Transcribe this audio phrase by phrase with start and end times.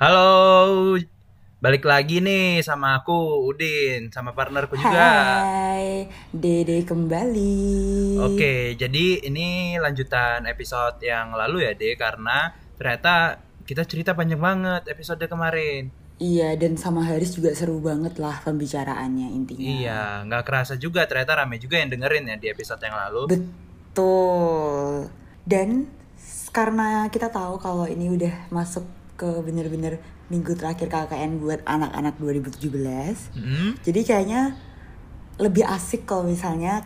[0.00, 0.96] Halo,
[1.60, 4.96] balik lagi nih sama aku Udin, sama partnerku juga.
[5.44, 7.76] Hai, Dede kembali.
[8.16, 12.48] Oke, jadi ini lanjutan episode yang lalu ya, De, karena
[12.80, 15.92] ternyata kita cerita panjang banget episode kemarin.
[16.16, 19.68] Iya, dan sama Haris juga seru banget lah pembicaraannya intinya.
[19.68, 23.36] Iya, nggak kerasa juga ternyata rame juga yang dengerin ya di episode yang lalu.
[23.36, 25.12] Betul.
[25.44, 25.92] Dan
[26.56, 33.36] karena kita tahu kalau ini udah masuk ke bener-bener minggu terakhir KKN buat anak-anak 2017.
[33.36, 34.56] Hmm, Jadi kayaknya
[35.36, 36.80] lebih asik kalau misalnya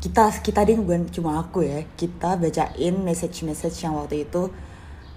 [0.00, 4.48] kita kita deh bukan cuma aku ya kita bacain message-message yang waktu itu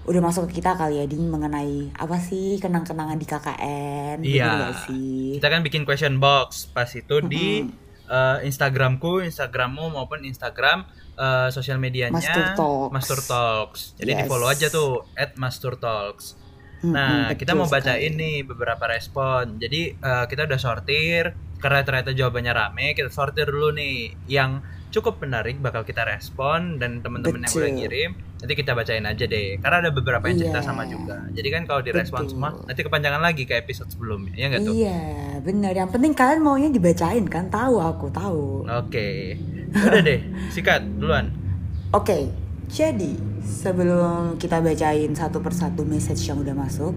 [0.02, 4.74] udah masuk ke kita kali ya Ding mengenai apa sih kenang-kenangan di KKN Iya.
[4.84, 7.64] sih Kita kan bikin question box pas itu di
[8.04, 12.92] eh, Instagramku, Instagrammu maupun Instagram eh, sosial medianya Mastur Talks.
[12.92, 13.80] Mastur Talks.
[13.96, 14.28] Jadi di Yes.
[14.28, 15.00] follow aja tuh
[15.38, 16.34] @masturtalks.
[16.34, 16.41] Mm-mm,
[16.84, 18.18] Nah, betul kita mau bacain sekali.
[18.18, 19.56] nih beberapa respon.
[19.56, 24.58] Jadi eh, kita udah sortir karena ternyata jawabannya rame, kita sortir dulu nih yang
[24.90, 29.56] cukup menarik bakal kita respon dan teman-teman yang udah ngirim nanti kita bacain aja deh.
[29.56, 30.66] Karena ada beberapa yang cerita Iya.
[30.66, 31.22] sama juga.
[31.30, 32.32] Jadi kan kalau direspon Betul.
[32.34, 34.74] semua nanti kepanjangan lagi ke episode sebelumnya, ya nggak tuh?
[34.74, 35.00] iya
[35.38, 39.38] benar yang penting kalian maunya dibacain kan tahu aku tahu Oke.
[39.72, 41.30] Udah deh, sikat duluan.
[41.90, 42.28] Oke,
[42.68, 46.94] jadi sebelum kita bacain satu persatu message yang udah masuk,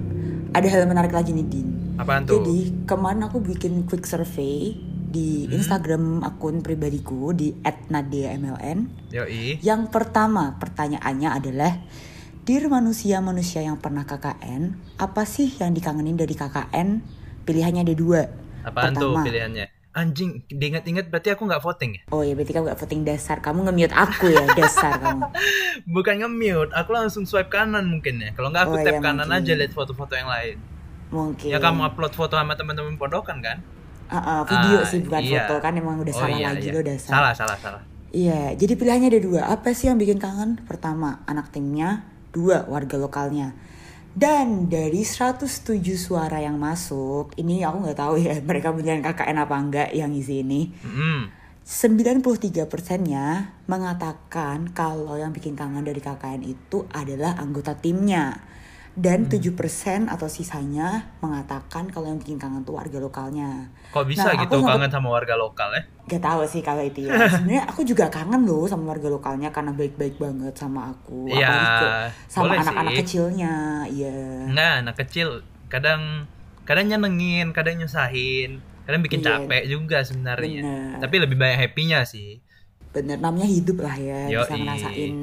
[0.51, 1.69] ada hal menarik lagi nih Din.
[1.95, 2.43] Apaan tuh?
[2.43, 5.55] Jadi kemarin aku bikin quick survey di Hmm.
[5.55, 9.11] Instagram akun pribadiku di @nadiamln.
[9.15, 9.63] Yoi.
[9.63, 11.73] Yang pertama pertanyaannya adalah
[12.45, 17.01] Dear manusia-manusia yang pernah KKN, apa sih yang dikangenin dari KKN?
[17.41, 18.21] Pilihannya ada dua.
[18.61, 19.25] Apaan tuh Pertama.
[19.25, 19.65] pilihannya?
[19.95, 22.01] Anjing, diinget-inget berarti aku nggak voting ya?
[22.11, 23.39] Oh ya berarti kamu gak voting dasar.
[23.39, 25.23] Kamu nge-mute aku ya dasar kamu.
[25.95, 28.35] Bukan nge-mute, aku langsung swipe kanan mungkin ya.
[28.35, 29.39] Kalau nggak aku Oh, tap iya, kanan mungkin.
[29.39, 30.59] aja lihat foto-foto yang lain.
[31.09, 31.47] Mungkin.
[31.47, 33.63] Ya kamu upload foto sama teman-teman pondokan kan?
[34.05, 35.47] Ah, ah, video Ah, sih bukan iya.
[35.47, 36.75] foto kan emang udah Oh, salah iya, lagi iya.
[36.75, 37.11] lo dasar.
[37.15, 37.81] Salah, salah, salah.
[38.11, 39.41] Iya, jadi pilihannya ada dua.
[39.49, 40.59] Apa sih yang bikin kangen?
[40.63, 42.03] Pertama, anak timnya.
[42.29, 43.55] Dua, warga lokalnya.
[44.15, 49.55] Dan dari 107 suara yang masuk, ini aku nggak tahu ya mereka beneran KKN apa
[49.59, 50.71] enggak yang isi ini.
[50.79, 51.27] Hmm.
[51.65, 58.54] 93 persennya mengatakan kalau yang bikin kangen dari KKN itu adalah anggota timnya.
[58.95, 63.67] Dan 7% atau sisanya mengatakan kalau yang bikin kangen tuh warga lokalnya.
[63.91, 65.83] Kok bisa Nah, gitu kangen sama warga lokal ya?
[66.07, 67.11] Gak tahu sih kalau itu ya.
[67.35, 71.27] Sebenarnya aku juga kangen loh sama warga lokalnya karena baik-baik banget sama aku.
[71.27, 73.83] Iya, sama anak-anak kecilnya.
[73.91, 74.47] Iya.
[74.47, 76.23] Enggak, anak kecil kadang
[76.63, 79.43] kadang nyenengin, kadang nyusahin, kadang bikin Iya.
[79.43, 80.63] capek juga sebenarnya.
[81.03, 82.39] Tapi lebih banyak happy-nya sih.
[82.95, 84.31] Bener namanya hidup lah ya.
[84.31, 84.63] Bisa Yoi.
[84.63, 85.15] ngerasain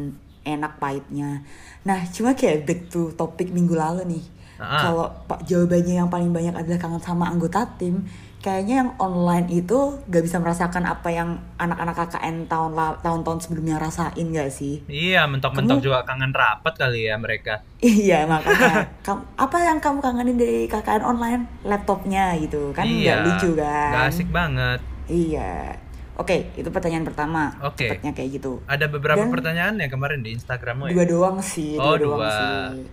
[0.43, 1.43] enak pahitnya.
[1.83, 4.25] Nah, cuma kayak back to topik minggu lalu nih.
[4.57, 4.79] Ah.
[4.79, 8.07] Kalau pak jawabannya yang paling banyak adalah kangen sama anggota tim,
[8.39, 9.75] kayaknya yang online itu
[10.07, 12.71] gak bisa merasakan apa yang anak-anak KKN tahun
[13.03, 14.87] tahun-tahun sebelumnya rasain gak sih?
[14.87, 17.63] Iya, mentok-mentok Kamu- juga kangen rapat kali ya mereka.
[17.79, 23.19] Iya makanya Kam- apa yang kamu kangenin dari KKN online laptopnya gitu kan iya.
[23.23, 24.79] lucu kan Nggak asik banget.
[25.11, 25.75] iya
[26.15, 27.87] oke itu pertanyaan pertama Oke.
[27.87, 30.95] cepetnya kayak gitu Ada beberapa Dan- pertanyaan ya kemarin di Instagrammu ya?
[30.95, 32.33] dua doang sih Oh, dua doang dua.
[32.33, 32.85] sih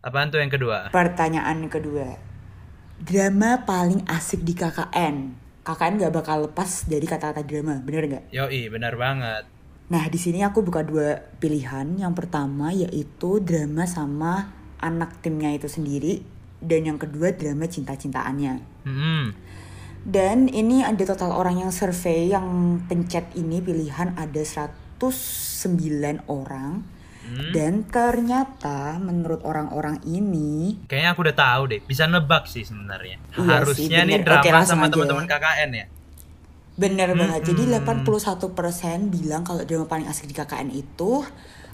[0.00, 0.88] Apaan tuh yang kedua?
[0.90, 2.16] pertanyaan kedua
[2.96, 5.16] drama paling asik di KKN
[5.60, 9.44] KKN nggak bakal lepas dari kata-kata drama bener nggak Yoi, benar banget.
[9.90, 11.98] Nah, di sini aku buka dua pilihan.
[11.98, 14.46] Yang pertama yaitu drama sama
[14.78, 16.22] anak timnya itu sendiri
[16.58, 18.54] dan yang kedua drama cinta-cintaannya.
[18.86, 19.34] Hmm.
[20.04, 26.84] Dan ini ada total orang yang survei yang pencet ini pilihan ada 109 orang.
[27.20, 27.52] Hmm.
[27.52, 33.16] Dan ternyata menurut orang-orang ini Kayaknya aku udah tahu deh, bisa nebak sih sebenarnya.
[33.36, 34.18] Iya Harusnya sih, nih.
[34.26, 35.86] Oke, drama langsung sama teman-teman KKN ya.
[36.80, 37.42] bener banget.
[37.52, 38.16] Jadi Mm-mm.
[38.16, 41.10] 81% bilang kalau drama paling asik di KKN itu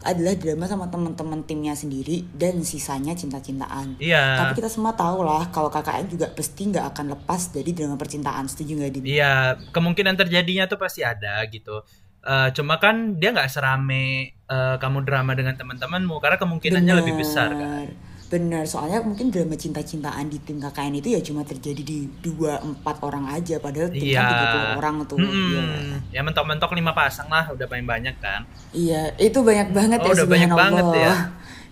[0.05, 3.97] adalah drama sama teman-teman timnya sendiri dan sisanya cinta-cintaan.
[3.97, 4.43] Iya.
[4.43, 8.45] Tapi kita semua tahu lah kalau KKN juga pasti nggak akan lepas dari drama percintaan.
[8.51, 9.05] Setuju nggak Din?
[9.07, 11.81] Iya, kemungkinan terjadinya tuh pasti ada gitu.
[12.27, 17.55] Eh, cuma kan dia nggak serame eh, kamu drama dengan teman-temanmu karena kemungkinannya lebih besar
[17.55, 17.87] kan.
[18.27, 22.99] Bener, soalnya mungkin drama cinta-cintaan di tim KKN itu ya cuma terjadi di dua empat
[23.01, 24.19] orang aja, padahal tim Iya.
[24.19, 24.35] kan
[24.75, 25.17] 30 orang tuh.
[25.17, 25.31] Mm-mm.
[25.31, 25.63] Iya.
[26.11, 28.43] Ya mentok-mentok lima pasang lah, udah paling banyak kan.
[28.71, 31.13] Iya, itu banyak banget Oh, ya udah banyak banget ya.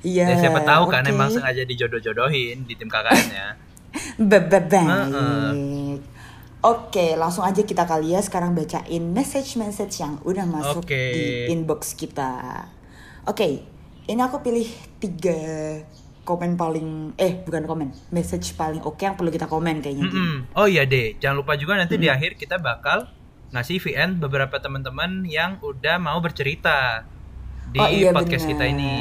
[0.05, 0.27] Iya.
[0.31, 1.11] Ya, siapa tahu kan oke.
[1.11, 3.47] emang sengaja dijodoh-jodohin di tim KKN-nya.
[4.21, 4.89] Ba- ba- Baik.
[5.11, 5.93] Heeh.
[6.61, 11.03] Oke, langsung aja kita kali ya sekarang bacain message-message yang udah masuk Oke.
[11.13, 12.65] di inbox kita.
[13.25, 13.67] Oke,
[14.05, 14.65] ini aku pilih
[14.97, 15.35] tiga
[16.25, 20.17] komen paling eh bukan komen message paling oke yang perlu kita komen kayaknya Din.
[20.17, 20.37] Mm-mm.
[20.53, 23.07] Oh iya deh, jangan lupa juga nanti di akhir kita bakal
[23.51, 27.07] ngasih VN beberapa teman-teman yang udah mau bercerita
[27.67, 28.53] di Oh, iya, podcast bener.
[28.53, 28.95] kita ini.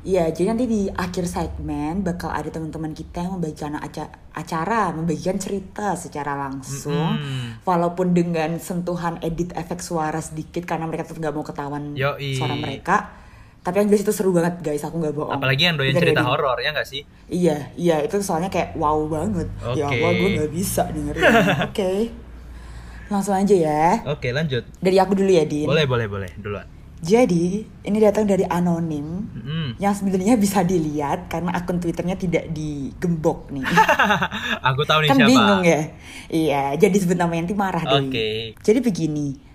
[0.00, 5.36] Iya, jadi nanti di akhir segmen bakal ada teman-teman kita yang membagikan aca- acara, membagikan
[5.36, 7.60] cerita secara langsung, Mm-mm.
[7.62, 12.34] walaupun dengan sentuhan edit efek suara sedikit karena mereka tetap nggak mau ketahuan Yoi.
[12.34, 13.17] suara mereka.
[13.68, 15.36] Tapi yang jelas itu seru banget guys, aku nggak bohong.
[15.36, 17.04] Apalagi yang doyan cerita ya, horor ya nggak sih?
[17.28, 19.44] Iya, iya itu soalnya kayak wow banget.
[19.76, 20.00] Ya Oke.
[20.00, 21.20] Allah, gue nggak bisa dengerin.
[21.68, 21.92] Oke,
[23.12, 24.00] langsung aja ya.
[24.08, 24.64] Oke lanjut.
[24.80, 25.68] Dari aku dulu ya, Din.
[25.68, 26.64] Boleh boleh boleh duluan.
[26.98, 29.78] Jadi, ini datang dari anonim Mm-mm.
[29.78, 33.62] yang sebenarnya bisa dilihat karena akun Twitternya tidak digembok nih.
[34.72, 35.30] Aku tahu nih kan siapa.
[35.30, 35.82] bingung ya.
[36.26, 38.02] Iya, jadi sebut namanya nanti marah deh.
[38.02, 38.28] Oke.
[38.64, 39.47] Jadi begini.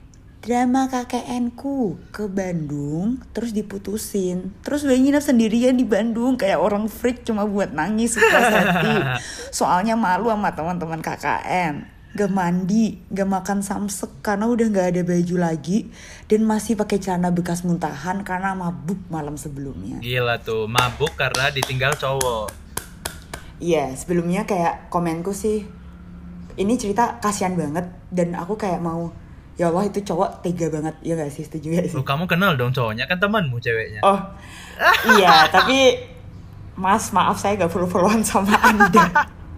[0.43, 4.51] Drama KKN-ku ke Bandung terus diputusin.
[4.59, 8.91] Terus gue nginep sendirian di Bandung kayak orang freak cuma buat nangis hati.
[9.63, 11.87] Soalnya malu sama teman-teman KKN.
[12.19, 15.87] Gak mandi, gak makan samsek karena udah gak ada baju lagi
[16.27, 20.03] dan masih pakai celana bekas muntahan karena mabuk malam sebelumnya.
[20.03, 22.51] Gila tuh, mabuk karena ditinggal cowok.
[23.63, 25.63] Iya, sebelumnya kayak komenku sih
[26.59, 29.22] ini cerita kasihan banget dan aku kayak mau
[29.53, 31.95] ya Allah itu cowok tega banget ya gak sih setuju gak sih?
[31.95, 34.01] Lu kamu kenal dong cowoknya kan temanmu ceweknya.
[34.01, 34.19] Oh
[35.13, 36.09] iya tapi
[36.73, 39.05] Mas maaf saya gak follow-followan sama anda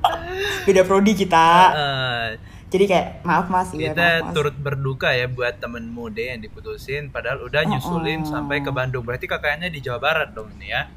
[0.66, 2.28] Beda prodi kita Eh,
[2.66, 4.34] Jadi kayak maaf mas iya, kita maaf, mas.
[4.34, 8.28] turut berduka ya buat temenmu deh yang diputusin padahal udah Oh, nyusulin oh.
[8.28, 9.02] sampai ke Bandung.
[9.02, 10.92] Berarti kakaknya di Jawa Barat dong ini ya.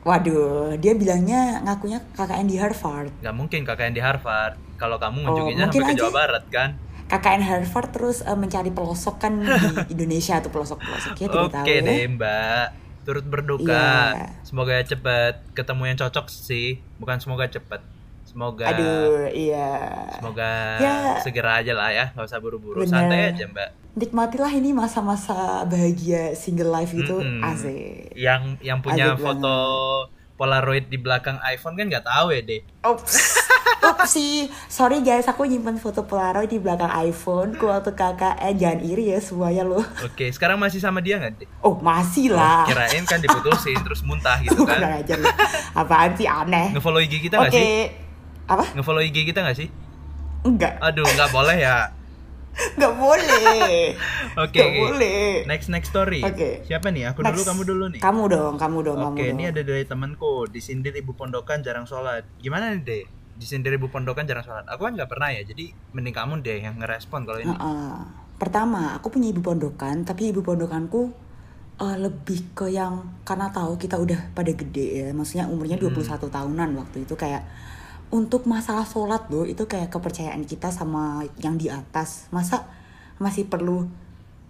[0.00, 4.54] Waduh dia bilangnya ngakunya KKN di Harvard Gak mungkin kakaknya di Harvard.
[4.78, 6.00] Kalau kamu Oh, ngunjunginnya mungkin sampai ke aja.
[6.00, 6.70] Jawa Barat kan.
[7.08, 9.48] KKN Harvard terus eh, mencari pelosok kan di
[9.94, 11.82] Indonesia atau pelosok-pelosok ya tidak tahu Oke ya.
[11.82, 12.66] deh Mbak.
[13.02, 13.88] Turut berduka.
[14.12, 14.28] Iya.
[14.42, 16.68] Semoga cepet ketemu yang cocok sih.
[16.96, 17.80] Bukan semoga cepet.
[18.22, 21.16] Semoga Aduh iya semoga Ya.
[21.18, 22.12] segera aja lah ya.
[22.12, 22.84] Gak usah buru-buru.
[22.84, 23.70] Santai aja Mbak.
[23.96, 25.34] nikmatilah ini masa-masa
[25.64, 27.42] bahagia single life itu Mm-mm.
[27.42, 28.14] asik.
[28.14, 29.56] Yang yang punya Asik foto
[30.38, 32.62] Polaroid di belakang iPhone kan nggak tahu ya deh.
[32.86, 33.34] Ups
[34.06, 34.46] sih.
[34.66, 37.54] Sorry guys, aku nyimpen foto Polaroid di belakang iPhone.
[37.54, 39.84] Ku waktu KKN jangan iri ya semuanya loh.
[40.00, 41.48] Oke, sekarang masih sama dia nggak deh?
[41.60, 42.64] Oh masih Oh, lah.
[42.64, 44.98] kirain kan diputusin terus muntah gitu Kurang kan.
[44.98, 45.28] ajar lu.
[45.74, 46.72] Apaan sih aneh.
[46.72, 47.90] Ngefollow IG kita nggak sih?
[48.46, 48.64] Apa?
[48.72, 49.68] Ngefollow IG kita nggak sih?
[50.40, 50.78] Enggak.
[50.80, 51.92] Aduh, nggak boleh ya.
[52.76, 53.94] Enggak boleh.
[54.44, 54.58] Oke.
[54.58, 55.22] Nggak boleh.
[55.46, 56.20] Next next story.
[56.22, 56.62] Oke.
[56.66, 57.10] Siapa nih?
[57.10, 57.48] Aku dulu, Next.
[57.48, 58.00] kamu dulu nih.
[58.02, 59.34] Kamu dong, kamu dong, kamu Oke, dong.
[59.38, 60.32] ini ada dari temanku.
[60.50, 62.26] Disindir ibu pondokan jarang sholat.
[62.42, 63.02] Gimana nih deh?
[63.38, 64.66] Disindir ibu pondokan jarang sholat.
[64.66, 65.46] Aku kan nggak pernah ya.
[65.46, 67.50] Jadi mending kamu deh yang ngerespon kalau ini.
[67.50, 67.94] Heeh.
[68.38, 71.10] Pertama, aku punya ibu pondokan, tapi ibu pondokanku
[71.78, 76.70] eh, lebih ke yang karena tahu kita udah pada gede ya, maksudnya umurnya 21 tahunan
[76.74, 77.42] waktu itu kayak
[78.10, 82.64] untuk masalah sholat loh itu kayak kepercayaan kita sama yang di atas masa
[83.16, 83.84] masih perlu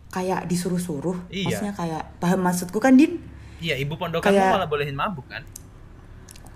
[0.08, 1.44] kayak disuruh-suruh Iya.
[1.44, 3.18] maksudnya kayak paham maksudku kan din
[3.58, 5.42] Iya, ibu pondokan Kayak- malah bolehin mabuk kan?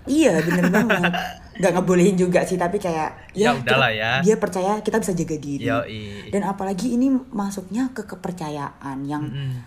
[0.03, 1.15] iya bener banget
[1.53, 4.11] nggak ngebolehin juga sih tapi kayak Ya ya, udahlah kita- ya.
[4.21, 6.27] dia percaya kita bisa jaga diri Yoi.
[6.27, 9.63] dan apalagi ini masuknya ke kepercayaan yang Mm-mm.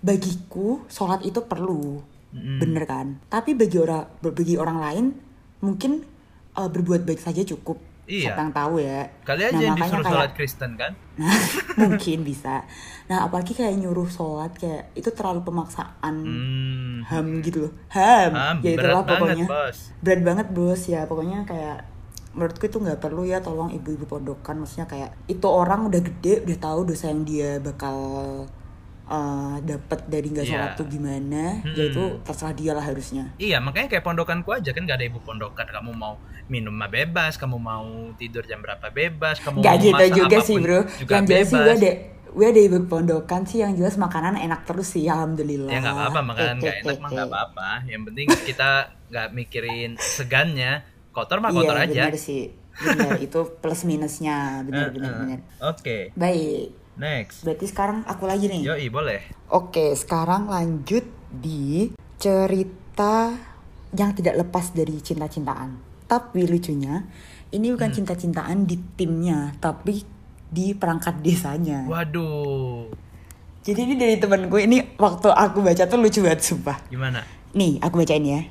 [0.00, 2.58] bagiku sholat itu perlu Mm-mm.
[2.58, 5.06] bener kan tapi bagi orang bagi orang lain
[5.60, 6.04] mungkin
[6.54, 7.78] uh, berbuat baik saja cukup.
[8.04, 8.36] Iya.
[8.36, 9.00] siapa yang tahu ya.
[9.24, 10.92] Kali aja Nah, yang disuruh kayak- sholat Kristen kan?
[11.16, 11.36] nah
[11.80, 12.54] mungkin bisa.
[13.06, 16.14] Nah apalagi kayak nyuruh sholat kayak itu terlalu pemaksaan.
[16.20, 17.00] Hmm.
[17.02, 17.72] ham gitu loh.
[17.90, 19.46] Ham, Ham, ya berat itulah banget, pokoknya.
[19.46, 19.78] Bos.
[19.98, 20.82] berat banget bos.
[20.84, 21.78] Ya pokoknya kayak
[22.30, 24.60] menurutku itu nggak perlu ya tolong ibu-ibu pondokan.
[24.60, 27.96] Maksudnya kayak itu orang udah gede udah tahu dosa yang dia bakal
[29.06, 30.78] uh, dapat dari nggak sholat Iya.
[30.78, 31.72] tuh gimana Mm-mm.
[31.72, 35.18] ya itu terserah dia lah harusnya Iya, makanya kayak pondokanku aja kan gak ada ibu
[35.18, 35.66] pondokan.
[35.66, 39.96] Kamu mau minum mah bebas, kamu mau tidur jam berapa bebas, kamu nggak mau gitu
[39.98, 41.92] masak juga sih bro juga yang jelas sih gue ada
[42.30, 46.20] gue ada ibu pondokan sih yang jelas makanan enak terus sih alhamdulillah Ya nggak apa-apa,
[46.22, 47.14] makanan Eh, nggak eh, enak eh, mah eh.
[47.14, 47.68] nggak apa-apa.
[47.86, 48.70] Yang penting kita
[49.06, 50.72] nggak mikirin segannya.
[51.10, 52.02] Kotor mah iya kotor aja.
[52.04, 52.42] benar sih
[52.74, 55.16] benar itu plus minusnya benar Eh, benar eh.
[55.16, 57.42] benar Oke, baik next.
[57.42, 59.20] berarti sekarang aku lagi nih Yoi, boleh.
[59.48, 63.34] Oke, sekarang lanjut di cerita
[63.90, 65.78] yang tidak lepas dari cinta-cintaan.
[66.04, 67.06] Tapi lucunya,
[67.50, 67.96] ini bukan Hmm.
[67.96, 70.02] cinta-cintaan di timnya, tapi
[70.46, 71.82] di perangkat desanya.
[71.84, 72.90] Waduh,
[73.64, 76.76] Jadi ini dari temen gue, ini waktu aku baca tuh lucu banget, sumpah.
[76.86, 77.24] gimana?
[77.52, 78.44] Nih, aku bacain ya.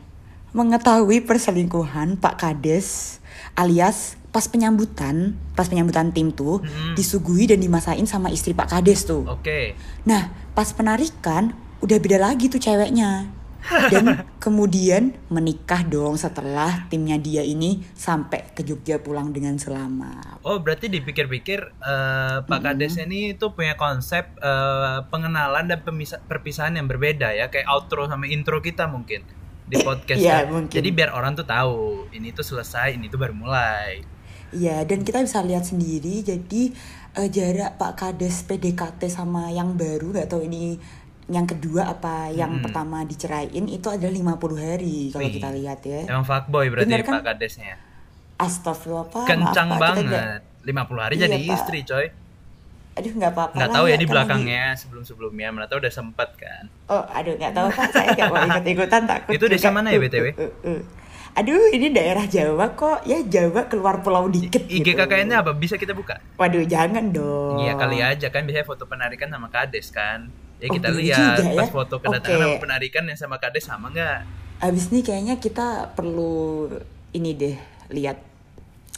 [0.54, 3.18] Mengetahui perselingkuhan Pak Kades
[3.58, 6.98] alias pas penyambutan, pas penyambutan tim tuh Mm-mm.
[6.98, 9.26] disuguhi dan dimasain sama istri Pak Kades tuh.
[9.30, 13.30] Oke, Nah, pas penarikan udah beda lagi tuh ceweknya.
[13.64, 20.44] Dan kemudian menikah dong setelah timnya dia ini sampai ke Jogja pulang dengan selamat.
[20.44, 25.80] Oh, berarti dipikir-pikir eh, Pak Kades ini tuh punya konsep eh, pengenalan dan
[26.28, 29.24] perpisahan yang berbeda ya, kayak outro sama intro kita mungkin
[29.74, 30.20] di podcast.
[30.20, 30.54] iya, kan.
[30.54, 30.72] mungkin.
[30.72, 31.78] Jadi biar orang tuh tahu
[32.10, 34.06] ini tuh selesai, ini tuh baru mulai.
[34.50, 36.64] Iya, dan kita bisa lihat sendiri jadi
[37.16, 40.78] eh, jarak Pak Kades PDKT sama yang baru nggak tahu ini
[41.26, 42.64] yang kedua apa yang Mm-mm.
[42.64, 45.34] pertama diceraiin itu adalah 50 hari kalau Wih.
[45.34, 46.02] kita lihat ya.
[46.06, 47.18] Emang fuckboy berarti Bener kan?
[47.18, 47.76] Pak Kadesnya.
[48.36, 49.26] Astagfirullah Pak.
[49.26, 50.42] Kencang maaf, Pak, kita nggak- banget.
[50.64, 51.56] 50 hari Iya, jadi Pak.
[51.56, 52.06] istri, coy.
[52.94, 53.56] Aduh nggak apa-apa.
[53.58, 56.64] Nggak tahu ya di kan belakangnya sebelum-sebelumnya, mana tahu udah sempet kan.
[56.86, 59.32] Oh, aduh nggak tahu Pak, saya nggak mau ikut-ikutan takut.
[59.34, 60.26] Itu desa mana ya, BTW?
[60.38, 60.82] Uh, uh, uh.
[61.34, 63.10] Aduh, ini daerah Jawa kok.
[63.10, 64.94] Ya Jawa keluar pulau dikit IG gitu.
[64.94, 65.58] KKN-nya apa?
[65.58, 66.22] Bisa kita buka?
[66.38, 67.66] Waduh, jangan dong.
[67.66, 70.30] Iya kali aja kan biasanya foto penarikan sama kades kan.
[70.62, 71.60] Ya Oh, kita boleh lihat juga ya.
[71.66, 72.46] pas foto kedatangan Oke.
[72.46, 74.20] sama penarikan yang sama kades sama nggak?
[74.62, 76.70] Abis ini kayaknya kita perlu
[77.18, 77.58] ini deh
[77.90, 78.22] lihat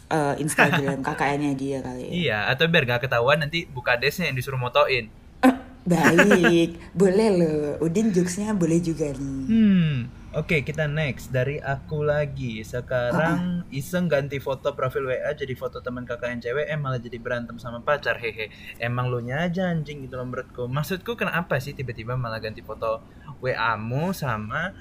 [0.07, 2.01] eh, Instagram KKN-nya dia kali.
[2.01, 2.11] ya.
[2.11, 5.09] Iya, atau biar gak ketahuan nanti bu kadesnya yang disuruh motoin.
[5.41, 6.69] Eh, baik,
[6.99, 7.69] boleh loh.
[7.79, 9.45] Udin jokesnya boleh juga nih.
[9.45, 9.95] Hmm,
[10.33, 12.61] oke kita next dari aku lagi.
[12.61, 17.55] Sekarang iseng ganti foto profil WA jadi foto teman KKN cewek, eh malah jadi berantem
[17.55, 18.49] sama pacar, hehe.
[18.77, 20.65] Emang lu nya aja anjing gitu loh menurutku.
[20.65, 23.01] Maksudku kenapa sih tiba-tiba malah ganti foto
[23.39, 24.73] WA-mu sama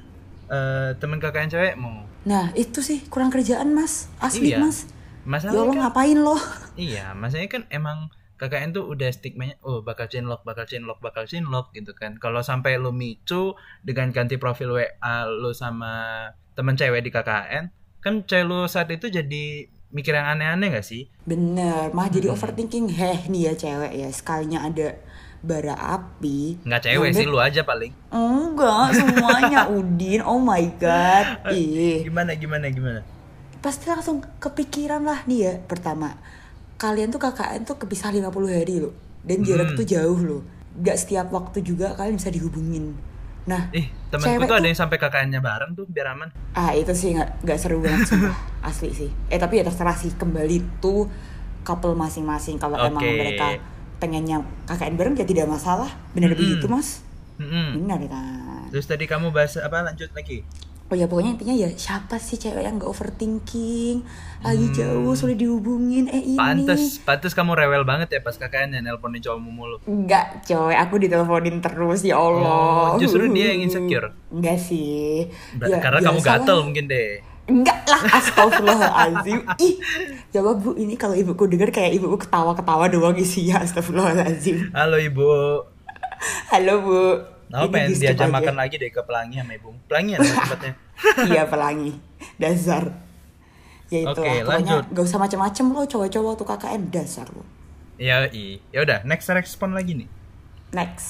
[0.47, 1.95] eh, teman KKN cewekmu?
[2.25, 4.61] Nah itu sih kurang kerjaan mas, asli Iya.
[4.61, 4.89] mas.
[5.25, 6.41] Ya Masalahnya Allah kan, ngapain loh?
[6.77, 7.99] iya, maksudnya kan emang
[8.35, 12.19] KKN tuh udah stigmanya, oh bakal chainlock, bakal chainlock, bakal chainlock gitu kan.
[12.19, 17.65] Kalau sampai lu micu dengan ganti profil WA lu sama temen cewek di KKN,
[17.99, 19.45] kan cewek lu saat itu jadi
[19.89, 21.09] mikir yang aneh-aneh gak sih?
[21.23, 22.37] Bener, mah jadi Hmm.
[22.37, 22.91] overthinking.
[22.91, 24.99] Heh nih ya cewek ya, sekalinya ada
[25.41, 26.59] bara api.
[26.61, 27.95] Nggak cewek sih lu aja paling.
[28.11, 30.21] Enggak, semuanya Udin.
[30.21, 31.47] Oh my god.
[31.49, 32.03] Ih.
[32.03, 33.01] Gimana gimana gimana?
[33.65, 36.21] Pasti langsung kepikiran lah nih ya pertama
[36.77, 38.93] kalian tuh KKN tuh kepisah 50 hari loh
[39.25, 39.79] dan jarak Hmm.
[39.81, 40.43] tuh jauh loh
[40.77, 42.93] gak setiap waktu juga kalian bisa dihubungin
[43.45, 43.69] nah
[44.09, 46.29] temenku Cewek tuh ada yang sampai KKN-nya bareng tuh biar aman.
[46.53, 48.37] ah itu sih nggak nggak seru banget sumpah
[48.69, 51.09] asli sih eh tapi ya terserah sih kembali tuh
[51.61, 53.17] couple masing-masing kalau emang Oke.
[53.17, 53.47] mereka
[53.97, 56.41] pengennya KKN bareng ya tidak masalah bener Mm-mm.
[56.41, 57.01] begitu mas
[57.37, 57.81] Mm-mm.
[57.81, 60.43] benar kan Terus tadi kamu bahas apa lanjut lagi?
[60.85, 64.05] Oh ya pokoknya intinya ya siapa sih cewek yang gak overthinking
[64.41, 64.77] lagi Hmm.
[64.77, 69.51] jauh sulit dihubungin eh ini Pantes, pantes kamu rewel banget ya pas KKN-nya nelponin cowokmu
[69.51, 69.77] mulu.
[69.83, 74.13] Enggak coy aku diteleponin terus ya Allah Oh, justru dia yang insecure.
[74.29, 75.25] Enggak sih
[75.55, 76.39] Ber- Ya, Karena kamu biasalah.
[76.41, 77.11] gatel mungkin deh.
[77.45, 79.75] Enggak lah astagfirullahaladzim Ih
[80.31, 85.29] Coba bu ini kalau ibuku denger kayak ibuku ketawa-ketawa doang isinya astagfirullahaladzim Halo ibu.
[86.49, 87.01] Halo bu
[87.55, 88.35] Nah, pengen diajak aja.
[88.35, 89.71] makan lagi deh ke Pelangi sama ibu.
[89.87, 90.73] Pelangi ya tempatnya.
[91.31, 91.91] Iya pelangi
[92.39, 92.91] Dasar
[93.91, 94.85] Ya itu lah Pokoknya lanjut.
[94.91, 97.47] gak usah macem-macem lo cowok-cowok tuh KKN Dasar lo
[97.95, 98.59] Ya i.
[98.75, 100.09] Ya udah, next respon lagi nih.
[100.75, 101.07] Next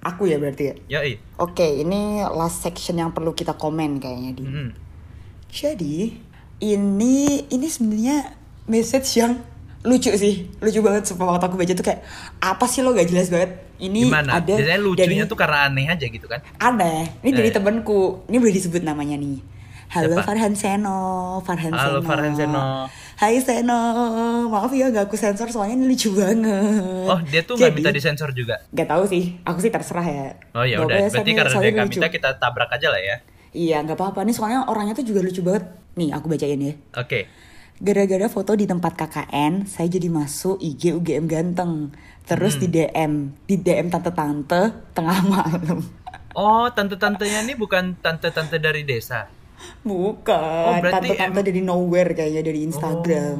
[0.00, 1.18] Aku ya berarti ya Ya i.
[1.36, 4.44] Oke, ini last section yang perlu kita komen kayaknya di.
[4.46, 4.70] Mm-mm.
[5.50, 6.14] Jadi
[6.62, 7.16] ini
[7.50, 8.38] ini sebenarnya
[8.70, 9.42] message yang
[9.80, 12.04] lucu sih, lucu banget sumpah waktu aku baca tuh kayak
[12.38, 13.64] apa sih lo gak jelas banget.
[13.76, 14.36] Ini Gimana?
[14.36, 16.44] ada Biasanya lucunya dari- tuh karena aneh aja gitu kan.
[16.58, 17.08] aneh.
[17.18, 17.54] Ini dari Eh.
[17.54, 18.28] temanku.
[18.28, 19.40] Ini boleh disebut namanya nih.
[19.90, 20.22] Halo Siapa?
[20.22, 21.00] Farhan Seno,
[21.42, 22.06] Farhan Halo, Seno.
[22.06, 22.62] Farhan Seno.
[23.16, 23.80] Hai Seno,
[24.46, 27.04] maaf ya gak aku sensor soalnya ini lucu banget.
[27.06, 28.60] Oh, dia tuh nggak minta disensor juga.
[28.70, 30.28] Gak tahu sih, aku sih terserah ya.
[30.52, 31.94] Oh ya Gak udah, berarti karena dia nggak lucu.
[31.96, 33.16] minta kita tabrak aja lah ya.
[33.50, 35.64] Iya nggak apa-apa nih soalnya orangnya tuh juga lucu banget.
[35.92, 36.74] Nih aku bacain ya.
[36.94, 37.26] Oke.
[37.80, 41.96] Gara-gara foto di tempat KKN, saya jadi masuk IG UGM ganteng.
[42.22, 42.60] Terus Hmm.
[42.60, 44.60] di DM, di DM tante-tante
[44.92, 45.80] tengah malam.
[46.30, 49.32] Oh, tante-tantenya ini bukan tante-tante dari desa.
[49.80, 50.36] Bukan,
[50.68, 53.38] Oh, berarti tante-tante em- dari nowhere kayaknya dari Instagram.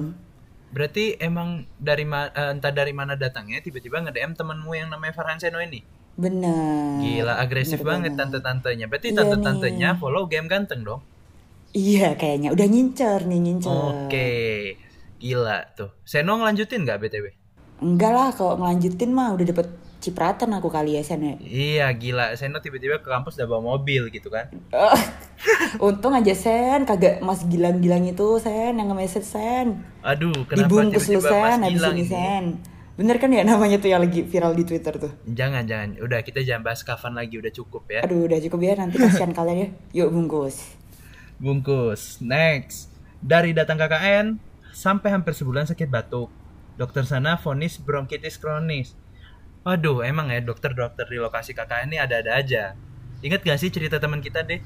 [0.70, 5.36] Berarti emang dari ma- eh, entah dari mana datangnya tiba-tiba nge-DM temenmu yang namanya Farhan
[5.36, 5.84] Seno ini.
[6.16, 6.98] Bener.
[6.98, 8.86] Gila, agresif bener banget tante-tantenya.
[8.86, 11.04] Berarti Iya tante-tantenya follow game ganteng dong.
[11.70, 13.70] Iya kayaknya, udah ngincer nih ngincer.
[13.70, 14.30] Oke.
[15.20, 15.94] Gila tuh.
[16.02, 17.26] Seno ngelanjutin nggak BTW?
[17.80, 19.68] Enggak lah, kalau ngelanjutin mah udah dapet
[20.00, 21.34] cipratan aku kali ya Sen ya.
[21.38, 22.32] Iya, gila.
[22.34, 24.48] Seno tiba-tiba ke kampus udah bawa mobil gitu kan.
[25.84, 29.84] Untung aja Sen, kagak Mas Gilang-Gilang itu Sen yang nge-message Sen.
[30.00, 32.04] Aduh, kenapa Dibungkus lu tiba-tiba Mas Sen, ini ini?
[32.08, 32.44] Sen.
[32.96, 35.12] Bener kan ya namanya tuh yang lagi viral di Twitter tuh.
[35.28, 35.96] Jangan, jangan.
[36.00, 37.40] Udah, kita jangan bahas kafan lagi.
[37.40, 38.04] Udah cukup ya.
[38.04, 39.68] Aduh udah cukup ya nanti kasihan kalian ya.
[40.04, 40.79] Yuk bungkus.
[41.40, 42.20] Bungkus.
[42.20, 42.92] Next.
[43.24, 44.36] Dari datang KKN
[44.76, 46.28] sampai hampir sebulan sakit batuk.
[46.76, 48.92] Dokter sana vonis bronkitis kronis.
[49.64, 52.76] Waduh, emang ya dokter-dokter di lokasi KKN ini ada-ada aja.
[53.24, 54.60] Ingat gak sih cerita teman kita deh?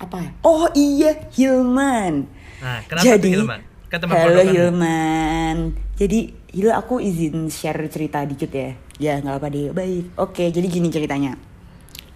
[0.00, 0.36] Apa?
[0.44, 2.28] Oh iya, Hilman.
[2.60, 3.60] Nah, kenapa Jadi, tuh Hilman?
[3.88, 4.40] Kan teman Halo.
[4.44, 5.56] Hilman.
[5.96, 6.20] Jadi,
[6.54, 8.70] Hil aku izin share cerita dikit ya.
[8.96, 9.74] Ya, nggak apa deh.
[9.74, 10.16] Baik.
[10.16, 11.34] Oke, jadi gini ceritanya.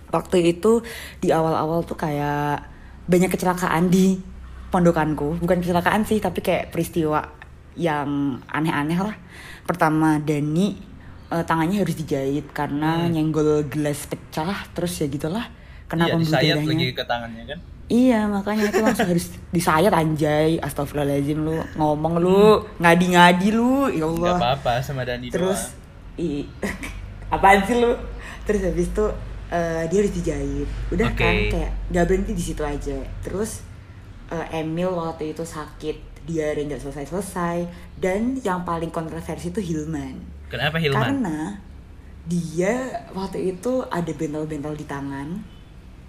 [0.08, 0.80] Waktu itu
[1.20, 2.77] di awal-awal tuh kayak
[3.08, 4.20] banyak kecelakaan di
[4.68, 5.40] pondokanku.
[5.40, 7.24] Bukan kecelakaan sih, tapi kayak peristiwa
[7.72, 9.16] yang aneh-aneh lah.
[9.64, 10.76] Pertama, Dani
[11.28, 13.12] eh, tangannya harus dijahit karena Hmm.
[13.12, 14.64] nyenggol gelas pecah.
[14.72, 15.44] Terus ya gitulah.
[15.84, 16.68] Kena Iya, pembuluh darahnya.
[16.68, 17.58] lagi ke tangannya kan?
[17.88, 24.12] Iya makanya itu langsung harus disayat anjay Astagfirullahaladzim lu Ngomong lu Ngadi-ngadi lu Ya Gak
[24.12, 25.72] Allah apa-apa sama Dani Terus
[26.20, 26.44] i
[27.32, 27.96] Apaan sih lu
[28.44, 29.04] Terus habis itu
[29.48, 31.18] eh, Dia harus dijahit Udah Oke.
[31.18, 33.64] kan kayak Gak berhenti di situ aja Terus
[34.28, 37.58] eh, Emil waktu itu sakit Dia nggak selesai-selesai
[37.96, 40.20] Dan yang paling kontroversi itu Hilman.
[40.48, 41.00] Kenapa Hilman?
[41.00, 41.38] Karena
[42.24, 45.58] Dia waktu itu ada bentol-bentol di tangan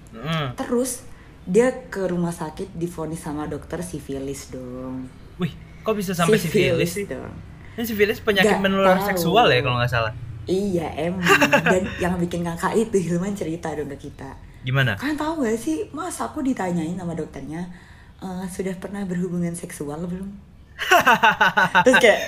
[0.09, 0.57] Mm.
[0.57, 1.05] Terus
[1.45, 5.05] dia ke rumah sakit divonis sama dokter sifilis dong.
[5.37, 5.53] Wih,
[5.85, 7.05] kok bisa sampai sifilis sih?
[7.05, 7.29] dong.
[7.77, 9.07] Ini sifilis penyakit Nggak menular tahu.
[9.13, 10.13] seksual ya kalau nggak salah.
[10.49, 11.21] Iya emang.
[11.61, 14.33] Dan yang bikin kakak itu Hilman cerita dong ke kita.
[14.59, 14.97] Gimana?
[14.97, 17.69] Kalian tahu gak sih, mas aku ditanyain sama dokternya,
[18.17, 20.27] "Eh, sudah pernah berhubungan seksual belum?
[21.85, 22.19] Terus kayak,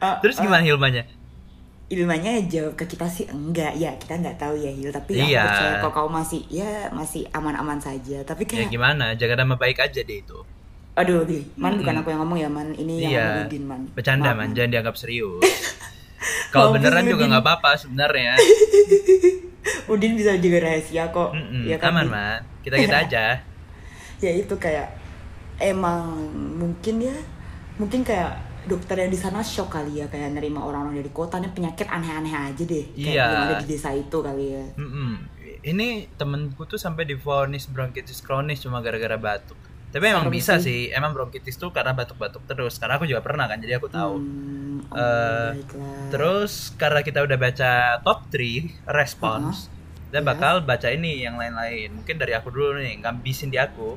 [0.00, 1.04] "Eh, Terus eh." gimana Hilmanya?
[1.86, 5.38] Ilmanya jawab ke kita sih enggak ya kita nggak tahu ya Hil tapi Iya.
[5.38, 9.14] aku percaya kok kau masih ya masih aman-aman saja tapi Ya kayak gimana?
[9.14, 10.34] Jaga nama baik aja deh itu.
[10.98, 11.22] Aduh.
[11.54, 12.72] Man bukan aku yang ngomong ya, Man.
[12.72, 13.22] Ini yang Iya.
[13.22, 13.80] ngomong Udin, Man.
[13.94, 15.44] Bercanda Maaf, man, jangan dianggap serius.
[16.52, 18.34] Kalau beneran juga nggak apa-apa sebenarnya.
[19.92, 21.34] Udin bisa juga rahasia kok.
[21.34, 23.24] Mm-mm, Ya kan, Aman man, kita kita aja.
[24.16, 24.96] Ya itu kayak
[25.60, 26.16] emang
[26.56, 27.12] mungkin ya,
[27.76, 28.32] mungkin kayak
[28.64, 32.32] dokter yang di sana shock kali ya kayak nerima orang-orang dari kota nih penyakit aneh-aneh
[32.32, 32.96] aja deh.
[32.96, 33.24] Kayak Iya.
[33.28, 34.64] belum ada di desa itu kali ya.
[34.80, 35.10] Mm-mm.
[35.60, 39.60] Ini temenku tuh sampai divonis bronkitis kronis cuma gara-gara batuk.
[39.88, 40.90] Tapi emang bisa sih.
[40.90, 42.76] emang bronkitis tuh karena batuk-batuk terus.
[42.76, 44.14] Karena aku juga pernah kan, jadi aku tahu.
[44.16, 46.08] Hmm, oh, baiklah.
[46.08, 49.72] Terus karena kita udah baca top 3 response,
[50.06, 50.26] kita Yes.
[50.26, 51.92] bakal baca ini yang lain-lain.
[51.94, 53.96] Mungkin dari aku dulu nih, ngambisin di aku.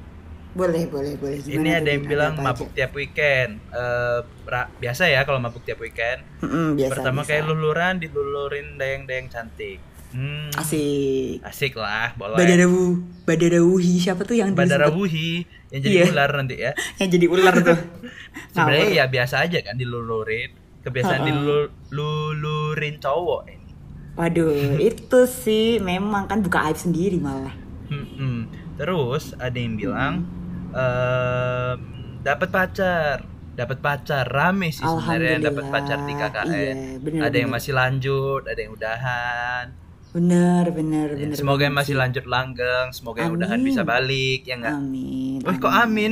[0.49, 1.38] boleh, boleh, boleh.
[1.39, 2.75] Gimana ini ada yang bilang mabuk aja?
[2.80, 3.62] tiap weekend.
[3.69, 6.25] Eh, ra- biasa ya kalau mabuk tiap weekend.
[6.41, 7.30] Mm-mm, biasa, Pertama biasa.
[7.30, 9.78] kayak luluran, dilulurin dayang-dayang cantik.
[10.10, 11.45] Hmm, Asik.
[11.45, 12.34] asik lah, boleh.
[12.34, 12.97] Badarawu,
[13.30, 15.30] Badarawuhi siapa tuh yang Badara disebut- Wuhi
[15.69, 16.05] yang jadi Iya.
[16.10, 16.71] ular nanti ya.
[16.99, 17.79] yang jadi ular tuh.
[18.53, 20.51] Sebenarnya ya biasa aja kan dilulurin.
[20.79, 21.29] Kebiasaan Ha-ha.
[21.29, 23.69] dilulurin cowok ini.
[24.15, 24.51] Waduh,
[24.89, 27.53] itu sih memang kan buka aib sendiri malah.
[27.88, 28.47] Mm-mm.
[28.75, 30.23] Terus ada yang bilang
[30.71, 31.77] ehm,
[32.19, 36.47] dapat pacar, dapat pacar rame sih sebenarnya dapat pacar di KKN.
[36.47, 39.65] Iya, bener, ada yang masih lanjut, ada yang udahan.
[40.10, 41.36] Bener, bener, Ya, bener.
[41.36, 42.00] semoga banget masih sih.
[42.00, 43.67] lanjut langgeng, semoga yang udahan Amin.
[43.67, 44.76] bisa balik ya enggak.
[44.76, 45.39] Amin.
[45.39, 46.12] Wih kok amin?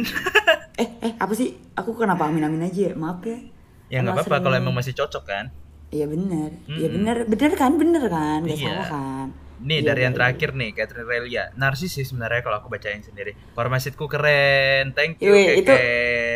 [0.76, 1.50] Eh, eh, apa sih?
[1.74, 2.82] Aku kenapa amin amin aja?
[2.84, 2.94] ya?
[2.94, 3.42] Maaf ya.
[3.88, 5.46] ya nggak apa-apa kalau emang masih cocok kan.
[5.88, 6.96] Iya bener, iya Mm-mm.
[7.00, 8.68] bener, bener kan, bener kan, gak Iya.
[8.68, 9.28] salah kan.
[9.58, 13.02] Nih Iya, dari yang iya, terakhir nih Catherine Relia Narsis sih sebenarnya kalau aku bacain
[13.02, 15.80] sendiri Formasitku keren Thank Iya, you Wih, itu-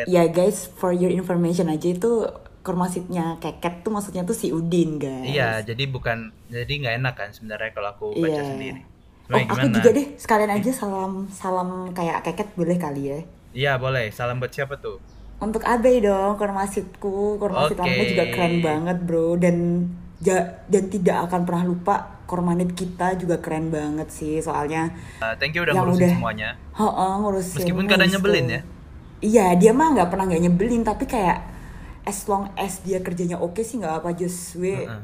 [0.08, 2.26] Ya guys, for your information aja itu
[2.62, 5.26] kormasitnya keket tuh maksudnya tuh si Udin guys.
[5.26, 8.43] Iya jadi bukan Jadi nggak enak kan sebenarnya kalau aku baca Iya.
[8.47, 8.82] sendiri
[9.24, 9.76] Oh, Sebenarnya aku gimana?
[9.76, 13.19] juga deh sekalian aja salam salam kayak keket boleh kali ya.
[13.52, 15.00] Iya boleh Salam buat siapa tuh
[15.38, 17.82] Untuk Abe dong, kormasitku, kormasit Oke.
[17.82, 19.88] lama juga keren banget bro dan
[20.19, 25.52] ja- dan tidak akan pernah lupa kormanit kita juga keren banget sih soalnya Uh, Thank
[25.54, 28.54] you udah Yang ngurusin udah- semuanya Heeh, ngurusin Meskipun kadang nyebelin tuh.
[28.54, 28.62] ya.
[29.21, 31.38] Iya dia mah nggak pernah nggak nyebelin tapi kayak
[32.05, 35.01] as long as dia kerjanya oke sih nggak apa Jos we Heeh.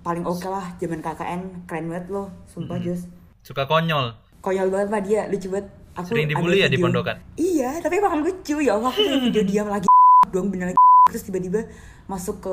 [0.00, 3.04] paling oke lah zaman KKN keren banget loh sumpah Jos
[3.44, 4.12] Suka konyol.
[4.44, 5.72] Konyol banget pak dia lucu banget.
[5.96, 7.16] Aku Sering dibully ya di pondokan?
[7.34, 9.88] iya tapi emang lucu ya Allah aku video dia lagi
[10.28, 11.64] dong bener lagi terus tiba-tiba
[12.06, 12.52] masuk ke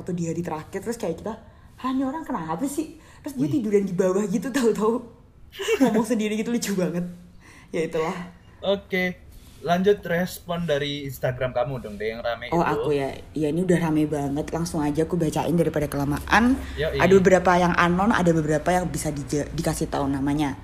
[0.00, 1.36] waktu di hari terakhir terus kayak kita
[1.80, 3.00] ini orang kenapa sih?
[3.24, 5.00] Terus dia tiduran di bawah gitu tahu-tahu.
[5.80, 7.08] Ngomong sendiri gitu lucu banget.
[7.72, 8.16] Ya itulah.
[8.60, 9.29] Oke
[9.60, 13.60] Lanjut respon dari Instagram kamu dong deh yang rame Oh itu aku ya, ya ini
[13.60, 14.48] udah rame banget.
[14.50, 16.56] Langsung aja aku bacain daripada kelamaan.
[16.80, 16.96] Yoi.
[16.96, 20.56] Ada beberapa yang anon, ada beberapa yang bisa dija- dikasih tahu namanya.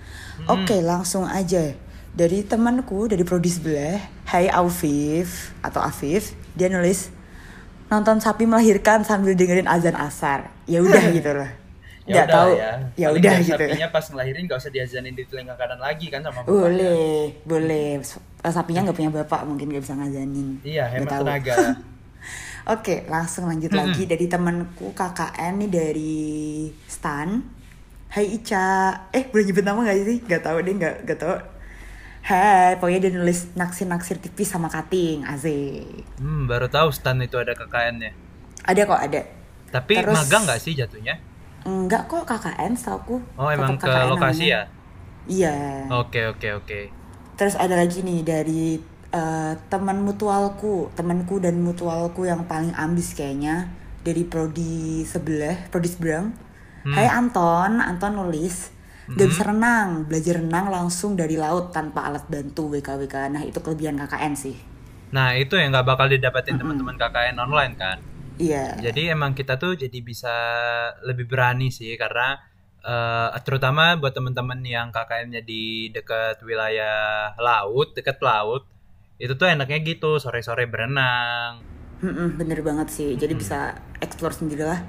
[0.49, 1.77] Oke, langsung aja.
[2.17, 7.13] Dari temanku dari prodi sebelah, Hai Afif atau Afif, dia nulis
[7.87, 10.49] nonton sapi melahirkan sambil dengerin azan asar.
[10.65, 11.66] Ya udah gitu loh.
[12.07, 12.51] Ya Nggak tahu.
[12.55, 12.71] ya.
[12.95, 13.65] Ya udah nggak gitu.
[13.67, 16.55] Sapinya pas ngelahirin gak usah diazanin di telinga kanan lagi kan sama bapaknya.
[16.55, 17.11] Boleh,
[17.43, 17.89] boleh.
[18.41, 20.63] Eh, Sapinya nggak punya bapak, mungkin nggak bisa ngazanin.
[20.63, 21.25] Iya, Nggak hemat tahu.
[21.27, 21.55] tenaga.
[22.75, 26.17] Oke, langsung lanjut lagi dari temanku KKN nih dari
[26.85, 27.43] Stan.
[28.07, 28.67] Hai Ica
[29.11, 31.37] eh boleh nyebut nama gak sih Gak tau deh gak, gak tau
[32.23, 36.07] Hai, pokoknya dia nulis naksir-naksir tipis sama cutting, asik.
[36.17, 38.11] Hmm, baru tahu stan itu ada KKN-nya.
[38.63, 39.21] Ada kok, ada.
[39.69, 41.23] Tapi Terus- magang nggak sih jatuhnya?
[41.67, 44.63] Enggak kok KKN setahu Oh, emang ke lokasi ya?
[45.27, 45.91] Iya.
[45.91, 46.81] Oke, oke, oke.
[47.35, 48.79] Terus ada lagi nih dari
[49.11, 53.69] eh, teman mutualku, temanku dan mutualku yang paling ambis kayaknya
[54.07, 56.31] dari prodi sebelah, prodi seberang.
[56.87, 56.95] Hmm.
[56.95, 58.77] Hai Anton, Anton nulis
[59.07, 63.31] Gak bisa renang, belajar renang langsung dari laut tanpa alat bantu WKWK.
[63.31, 64.59] Nah itu kelebihan KKN sih.
[65.15, 68.03] Nah, itu yang nggak bakal didapetin teman-teman KKN online kan?
[68.37, 68.77] Iya.
[68.81, 70.35] Jadi emang kita tuh jadi bisa
[71.05, 72.37] lebih berani sih karena
[72.85, 78.69] eh, terutama buat teman-teman yang KKN-nya di dekat wilayah laut, dekat laut,
[79.17, 81.65] itu tuh enaknya gitu sore-sore berenang,
[82.05, 83.11] Mm-mm, bener banget sih.
[83.17, 83.73] Jadi bisa
[84.05, 84.81] explore sendiri lah.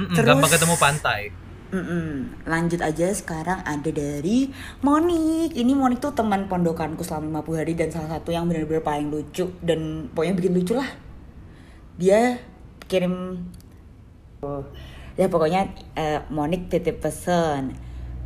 [0.00, 1.20] Mm-mm, Terus- gampang ketemu pantai.
[1.66, 2.46] Mm-mm.
[2.46, 4.48] Lanjut aja sekarang ada dari
[4.80, 5.52] Monik.
[5.52, 9.50] Ini Monik tuh teman pondokanku selama 50 hari dan salah satu yang benar-benar paling lucu
[9.60, 10.88] dan pokoknya bikin lucu lah.
[12.00, 12.38] Dia
[12.86, 13.44] kirim
[15.16, 17.74] ya pokoknya eh, Monik titip pesan.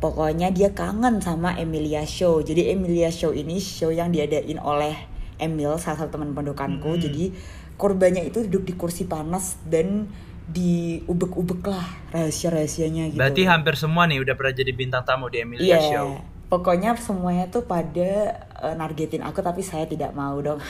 [0.01, 2.41] Pokoknya dia kangen sama Emilia Show.
[2.41, 4.97] Jadi Emilia Show ini show yang diadain oleh
[5.37, 6.97] Emil salah satu teman pondokanku.
[6.97, 7.01] Hmm.
[7.01, 7.37] Jadi
[7.77, 10.09] korbannya itu duduk di kursi panas dan
[10.51, 11.85] diubek-ubek lah
[12.17, 13.21] rahasia-rahasianya gitu.
[13.21, 16.07] Berarti hampir semua nih udah pernah jadi bintang tamu di Emilia Iya, Show.
[16.49, 20.57] pokoknya semuanya tuh pada eh, nargetin aku tapi saya tidak mau dong.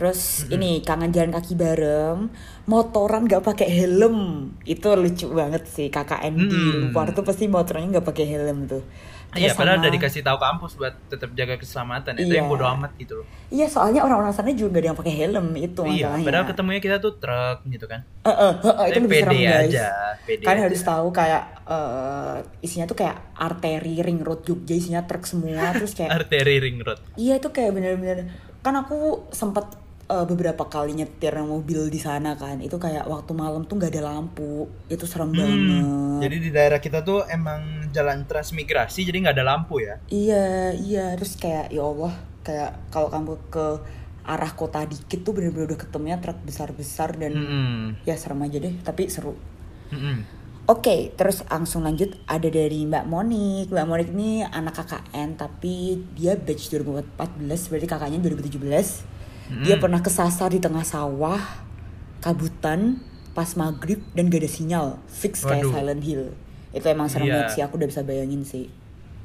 [0.00, 2.32] Terus ini kangen jalan kaki bareng,
[2.64, 4.16] motoran gak pakai helm,
[4.64, 6.80] itu lucu banget sih KKN di Mm.
[6.88, 8.80] luar tuh pasti motornya nggak pakai helm tuh.
[9.30, 12.12] Iya, Terus padahal sama- udah dikasih tahu kampus buat tetap jaga keselamatan.
[12.16, 12.40] Itu Iya.
[12.40, 13.26] yang bodo amat gitu loh.
[13.46, 16.24] Iya soalnya orang-orang sana juga gak ada yang pakai helm itu Iya, masalahnya.
[16.24, 18.00] padahal ketemunya kita tuh truk gitu kan.
[18.20, 19.68] Eh, itu Tapi lebih serem guys.
[19.68, 19.86] aja,
[20.24, 20.66] pede Kalian aja.
[20.66, 25.92] harus tahu kayak eh, isinya tuh kayak arteri ring road Jogja isinya truk semua terus
[25.92, 26.98] kayak Arteri ring road.
[27.14, 28.26] iya itu kayak bener-bener
[28.58, 28.98] kan aku
[29.30, 29.62] sempet
[30.10, 34.02] eh, beberapa kali nyetir mobil di sana kan itu kayak waktu malam tuh nggak ada
[34.10, 39.36] lampu itu serem banget Hmm, Jadi di daerah kita tuh emang jalan transmigrasi jadi nggak
[39.38, 39.96] ada lampu ya.
[40.10, 40.44] iya
[40.74, 43.66] iya terus kayak ya Allah kayak kalau kamu ke
[44.22, 48.04] arah kota dikit tuh bener-bener udah ketemunya truk besar-besar dan Mm-mm.
[48.04, 49.32] ya serem aja deh tapi seru
[49.90, 50.42] Mm-mm.
[50.68, 53.74] Oke, terus langsung lanjut ada dari Mbak Monik.
[53.74, 57.10] Mbak Monik ini anak KKN tapi dia batch 2014,
[57.66, 59.02] berarti kakaknya 2017.
[59.50, 61.42] Dia pernah kesasar di tengah sawah,
[62.22, 63.02] kabutan,
[63.34, 64.86] pas maghrib dan gak ada sinyal.
[65.10, 65.74] Fix kayak Waduh.
[65.74, 66.24] Silent Hill.
[66.70, 67.34] Itu emang serem Iya.
[67.34, 68.70] banget sih, aku udah bisa bayangin sih.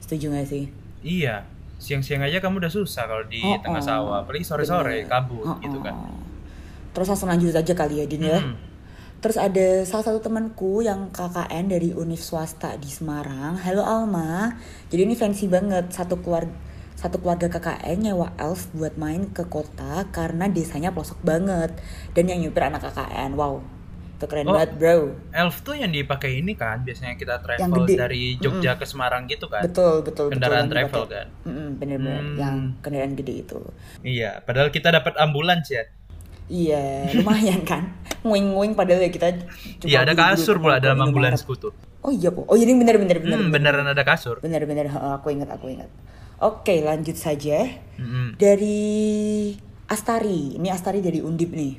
[0.02, 0.66] Setuju gak sih?
[1.06, 1.46] Iya,
[1.78, 3.86] siang-siang aja kamu udah susah kalau di Oh, tengah oh.
[3.86, 5.84] sawah, apalagi sore-sore kabut Oh, gitu oh.
[5.86, 5.94] kan.
[6.98, 8.42] Terus langsung lanjut aja kali ya, Din ya.
[8.42, 8.58] Hmm.
[9.22, 13.58] Terus ada salah satu temanku yang KKN dari univ swasta di Semarang.
[13.58, 14.54] Halo Alma.
[14.90, 16.54] Jadi ini fancy banget satu keluarga
[17.06, 21.78] satu keluarga KKN nyewa elf buat main ke kota karena desanya pelosok banget
[22.12, 23.38] dan yang nyupir anak KKN.
[23.38, 23.62] Wow.
[24.16, 24.56] Itu keren Oh.
[24.56, 25.14] banget, Bro.
[25.30, 29.62] Elf tuh yang dipakai ini kan, biasanya kita travel dari Jogja ke Semarang gitu kan.
[29.62, 30.74] Betul, betul, Kendaraan betul.
[30.74, 31.28] travel kan.
[31.44, 32.36] Mm-mm, bener-bener Hmm.
[32.36, 33.60] yang kendaraan gede itu.
[34.02, 35.84] Iya, padahal kita dapat ambulans ya.
[36.48, 37.92] Iya, lumayan kan.
[38.24, 39.28] Nguing-nguing padahal ya kita
[39.78, 41.36] cuma Iya, ada kasur pula dalam Indomaret.
[41.36, 41.74] ambulansku tuh.
[42.00, 42.46] Oh iya kok.
[42.46, 43.36] Oh jadi bener bener bener.
[43.36, 43.74] Hmm, bener.
[43.76, 44.38] beneran ada kasur.
[44.40, 45.90] Bener-bener heeh, aku ingat aku ingat.
[46.40, 47.64] Oke lanjut saja
[47.96, 48.36] Mm-mm.
[48.36, 48.82] dari
[49.88, 50.58] Astari.
[50.58, 51.74] Ini Astari dari Undip nih.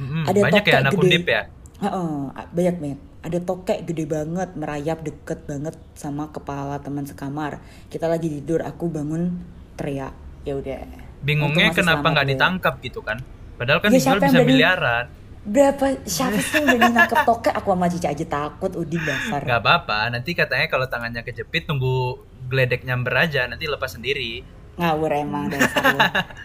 [0.00, 1.02] Mm-mm, Ada Banyak ya tokek anak gede.
[1.04, 1.42] undip ya.
[1.80, 2.12] Heeh,
[2.52, 3.00] banyak banget.
[3.20, 7.60] Ada tokek gede banget merayap deket banget sama kepala teman sekamar.
[7.92, 9.44] Kita lagi tidur, aku bangun
[9.76, 10.16] teriak.
[10.44, 10.80] Ya udah.
[11.20, 12.32] Bingungnya kenapa nggak gue.
[12.32, 13.20] ditangkap gitu kan?
[13.60, 15.04] Padahal kan Ya, bisa miliaran.
[15.40, 17.52] Berapa siapa sih yang berani nangkep tokek?
[17.56, 19.40] Aku sama Cica aja takut, Udin dasar.
[19.40, 22.20] Gak apa-apa, nanti katanya kalau tangannya kejepit tunggu
[22.52, 24.44] geledek nyamber aja, nanti lepas sendiri.
[24.76, 25.96] Ngawur emang dasar.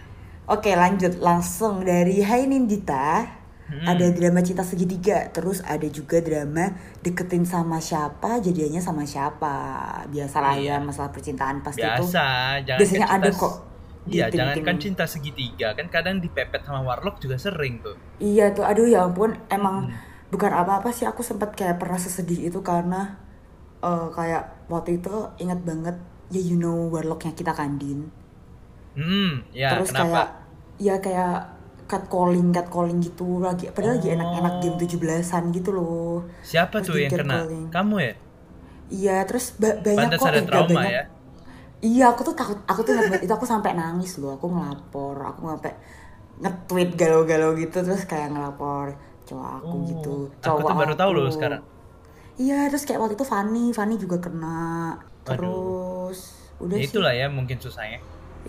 [0.54, 3.26] Oke lanjut langsung dari Hai Nindita
[3.66, 3.82] Hmm.
[3.82, 6.70] Ada drama cinta segitiga Terus ada juga drama
[7.02, 9.54] deketin sama siapa Jadiannya sama siapa
[10.06, 10.78] Biasalah Iya.
[10.78, 13.54] ya masalah percintaan pasti itu Biasa, jangan biasanya ada kok
[14.12, 17.96] Iya, di jangan kan cinta segitiga, kan kadang dipepet sama warlock juga sering tuh.
[18.24, 19.92] Iya tuh aduh ya ampun Emang Hmm.
[20.32, 22.96] bukan apa-apa sih Aku sempat kayak pernah sesedih itu karena
[23.84, 24.42] eh, Kayak
[24.72, 25.10] waktu itu
[25.42, 25.96] ingat banget
[26.34, 28.00] Ya you know warlocknya kita kan Din
[28.96, 30.04] Hmm, ya terus kenapa?
[30.08, 30.28] kayak
[30.78, 31.32] ya kayak
[31.86, 34.14] catcalling catcalling gitu lagi padahal lagi Oh.
[34.16, 37.36] enak-enak game 17-an gitu loh Siapa Terus tuh yang kena?
[37.36, 37.64] catcalling.
[37.68, 38.12] Kamu ya?
[38.88, 40.92] iya terus ba- banyak Pantas kok ada trauma banyak.
[40.96, 41.02] ya.
[41.84, 45.40] Iya aku tuh takut aku tuh ingat itu aku sampai nangis loh aku ngelapor aku
[45.52, 45.72] sampai
[46.42, 48.86] nge-tweet galau-galau gitu terus kayak ngelapor
[49.28, 50.08] cowok aku Oh, gitu
[50.46, 51.36] aku cowok tuh baru tahu loh aku.
[51.36, 51.62] sekarang.
[52.40, 54.46] Iya, terus kayak waktu itu Fanny, Fanny juga kena.
[55.26, 56.18] Terus
[56.64, 56.90] udah Ya sih.
[56.90, 58.00] itulah ya mungkin susahnya.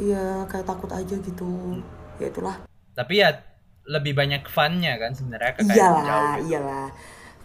[0.02, 0.18] Iya,
[0.50, 1.44] kayak takut aja gitu.
[2.22, 2.56] Ya itulah.
[2.98, 3.30] Tapi ya
[3.94, 6.28] lebih banyak funnya kan sebenarnya KKN jauh.
[6.28, 6.86] Iyalah, iyalah.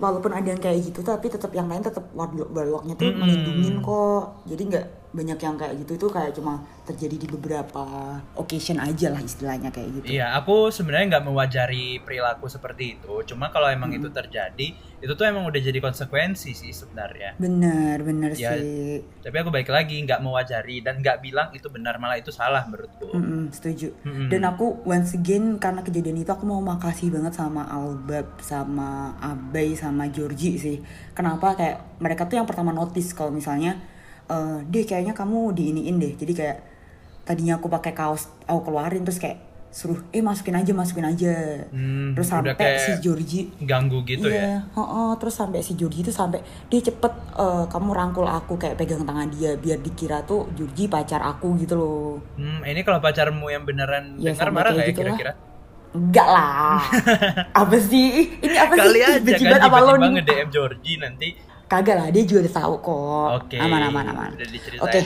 [0.02, 3.20] Walaupun ada yang kayak gitu, tapi tetap yang lain tetap warlock-warlocknya tuh Mm-mm.
[3.20, 4.42] melindungin kok.
[4.50, 7.84] Jadi nggak banyak yang kayak gitu itu kayak cuma terjadi di beberapa
[8.34, 10.18] occasion aja lah istilahnya kayak gitu.
[10.18, 13.20] Iya, aku sebenarnya nggak mewajari perilaku seperti itu.
[13.28, 17.36] Cuma kalau emang itu terjadi, itu tuh emang udah jadi konsekuensi sih sebenarnya.
[17.36, 18.56] Bener, bener Ya.
[18.56, 19.04] sih.
[19.20, 23.12] Tapi aku baik lagi nggak mewajari dan nggak bilang itu benar malah itu salah menurutku.
[23.12, 23.92] Mm-mm, setuju.
[24.02, 24.32] Mm-mm.
[24.32, 29.76] Dan aku once again karena kejadian itu aku mau makasih banget sama Albab, sama Abai,
[29.76, 30.78] sama Georgie sih.
[31.12, 33.91] Kenapa kayak mereka tuh yang pertama notice kalau misalnya
[34.32, 36.12] eh deh kayaknya kamu diiniin deh.
[36.20, 36.58] Jadi kayak
[37.28, 39.38] tadinya aku pakai kaos aku keluarin terus kayak
[39.72, 41.32] suruh eh masukin aja masukin aja.
[41.72, 44.48] Hmm, terus sampai si Georgie ganggu gitu iya, ya.
[44.76, 49.04] heeh, terus sampai si Georgie itu sampai dia cepet eh, kamu rangkul aku kayak pegang
[49.08, 52.12] tangan dia biar dikira tuh Georgie pacar aku gitu loh.
[52.36, 55.32] Hmm, ini kalau pacarmu yang beneran Ya, dengar marah nggak ya gitu kira-kira?
[55.92, 56.80] Enggak lah.
[57.60, 58.40] apa sih?
[58.40, 59.02] Ini apa Kali sih?
[59.04, 61.28] aja kan banget apa lo tiba-tiba nge-DM Georgie nanti.
[61.72, 63.28] Kagak lah, dia juga udah tahu kok.
[63.40, 63.56] Oke.
[63.56, 64.30] Aman aman aman.
[64.84, 65.00] Oke.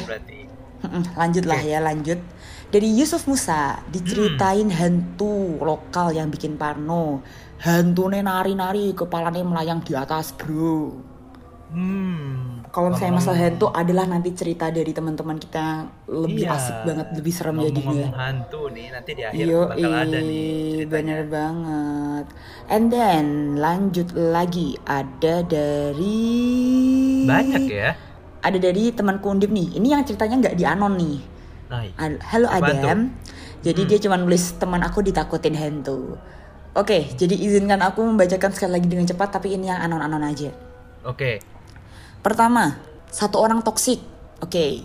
[0.83, 2.19] Mm-mm, lanjut lah ya, lanjut.
[2.67, 7.23] Dari Yusuf Musa diceritain hantu lokal yang bikin parno.
[7.63, 11.16] Hantunya nari-nari, kepalanya melayang di atas, bro.
[11.67, 12.63] Hmm.
[12.69, 16.55] Kalau misalnya masalah hantu adalah nanti cerita dari teman-teman kita yang lebih Iya.
[16.55, 18.11] asik banget, lebih serem Ngomong-ngomong jadinya.
[18.21, 20.87] hantu nih, nanti di akhir Yo, bakal ada nih ceritanya.
[20.89, 22.27] bener banget.
[22.67, 23.27] And then
[23.57, 26.31] lanjut lagi ada dari
[27.25, 27.91] Banyak ya.
[28.39, 29.75] Ada dari temanku Undip nih.
[29.75, 31.19] Ini yang ceritanya nggak di anon nih.
[31.67, 33.11] Nah, Ad- Halo Adam.
[33.59, 33.89] Jadi Hmm.
[33.89, 36.15] dia cuma nulis teman aku ditakutin hantu.
[36.73, 40.53] Oke, jadi izinkan aku membacakan sekali lagi dengan cepat tapi ini yang anon-anon aja.
[41.03, 41.56] oke.
[42.27, 44.03] Pertama, satu orang toksik.
[44.43, 44.83] Oke.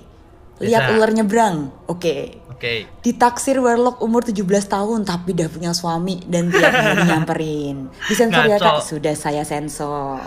[0.62, 0.94] Lihat Bisa.
[0.94, 1.74] ular nyebrang.
[1.90, 2.38] Oke.
[2.54, 2.86] Oke.
[3.02, 7.90] Ditaksir warlock umur 17 tahun tapi udah punya suami dan tiap hari nyamperin.
[8.06, 8.86] Disensor ya kak?
[8.86, 10.22] Sudah saya sensor.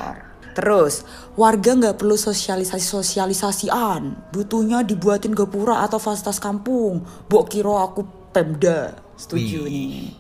[0.59, 1.07] Terus,
[1.39, 4.35] warga nggak perlu sosialisasi-sosialisasian.
[4.35, 7.07] Butuhnya dibuatin gapura atau fasilitas kampung.
[7.31, 8.03] Bok kiro aku
[8.35, 8.91] pemda.
[9.15, 9.71] Setuju Wih.
[9.71, 10.11] nih.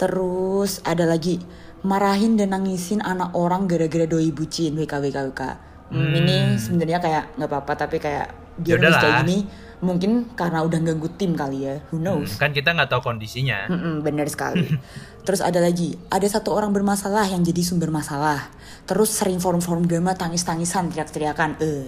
[0.00, 1.44] Terus ada lagi
[1.84, 5.68] marahin dan nangisin anak orang gara-gara doi bucin WKWKWK.
[5.90, 8.26] Hmm, ini sebenarnya kayak nggak apa-apa tapi kayak
[8.56, 9.00] dia nulis Yaudahlah.
[9.00, 9.38] kayak gini
[9.80, 11.76] mungkin karena udah ganggu tim kali ya.
[11.90, 12.32] Who Hmm, knows?
[12.36, 13.66] kan kita nggak tahu kondisinya.
[13.66, 14.66] Mm-mm, bener sekali.
[15.26, 18.50] Terus ada lagi, ada satu orang bermasalah yang jadi sumber masalah.
[18.84, 21.60] Terus sering forum-forum drama tangis-tangisan, teriak-teriakan.
[21.60, 21.86] Eh.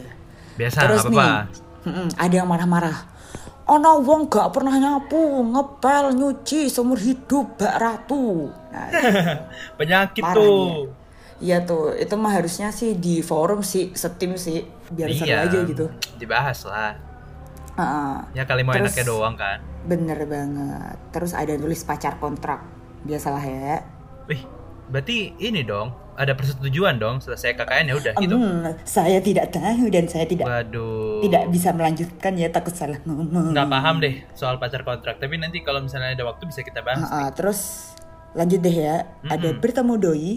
[0.55, 1.85] Biasa Terus nggak nih, apa-apa.
[1.85, 2.99] mm-mm, ada yang marah-marah.
[3.65, 8.51] Ono wong gak pernah nyapu, ngepel, nyuci seumur hidup bak ratu.
[8.69, 8.91] Nah,
[9.79, 10.91] Penyakit tuh.
[11.43, 15.45] Iya tuh, itu mah harusnya sih di forum sih, setim sih, biar seru Iya.
[15.45, 15.87] aja gitu.
[16.17, 16.95] Dibahas lah.
[17.73, 18.15] Heeh.
[18.33, 19.59] Ya kali mau Terus- enaknya doang kan.
[19.83, 20.95] bener banget.
[21.11, 22.63] Terus ada tulis pacar kontrak,
[23.03, 23.83] biasalah ya.
[24.25, 24.47] Wih,
[24.87, 25.91] berarti ini dong.
[26.13, 28.37] Ada persetujuan dong selesai KKN ya udah gitu.
[28.37, 31.25] Hmm, saya tidak tahu dan saya tidak Waduh.
[31.25, 33.51] tidak bisa melanjutkan ya takut salah ngomong.
[33.51, 35.17] Nggak paham deh soal pacar kontrak.
[35.17, 37.01] Tapi nanti kalau misalnya ada waktu bisa kita bahas.
[37.03, 37.91] Ah, ah, terus
[38.33, 39.09] lanjut deh ya.
[39.25, 40.33] Ada bertemu doi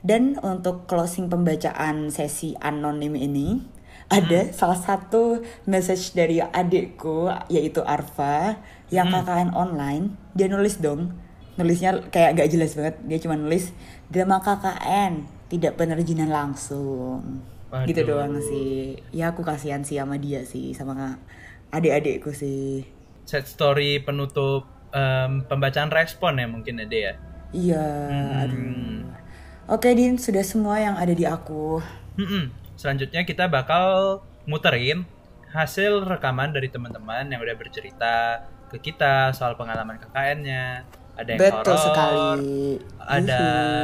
[0.00, 3.62] dan untuk closing pembacaan sesi anonim ini
[4.08, 4.52] ada Mm.
[4.52, 8.56] salah satu message dari adikku yaitu Arfa
[8.88, 9.14] yang Mm.
[9.20, 10.04] KKN online.
[10.32, 11.12] Dia nulis dong.
[11.58, 12.96] Nulisnya kayak gak jelas banget.
[13.04, 13.74] Dia cuma nulis
[14.08, 17.42] drama KKN tidak penerjinan langsung.
[17.68, 17.84] Waduh.
[17.84, 18.96] Gitu doang sih.
[19.12, 21.20] Ya aku kasihan sih sama dia sih sama
[21.68, 22.86] adik-adikku sih.
[23.28, 27.12] Set story penutup em, pembacaan respon ya mungkin ada ya.
[27.52, 28.40] Iya, Hmm.
[28.40, 29.04] aduh.
[29.68, 31.76] Oke, Din, sudah semua yang ada di aku.
[32.16, 32.48] Mm-mm.
[32.72, 35.04] Selanjutnya kita bakal muterin
[35.52, 40.88] hasil rekaman dari teman-teman yang udah bercerita ke kita soal pengalaman KKN-nya.
[41.20, 42.64] Ada yang Betul horor, sekali.
[42.96, 43.42] ada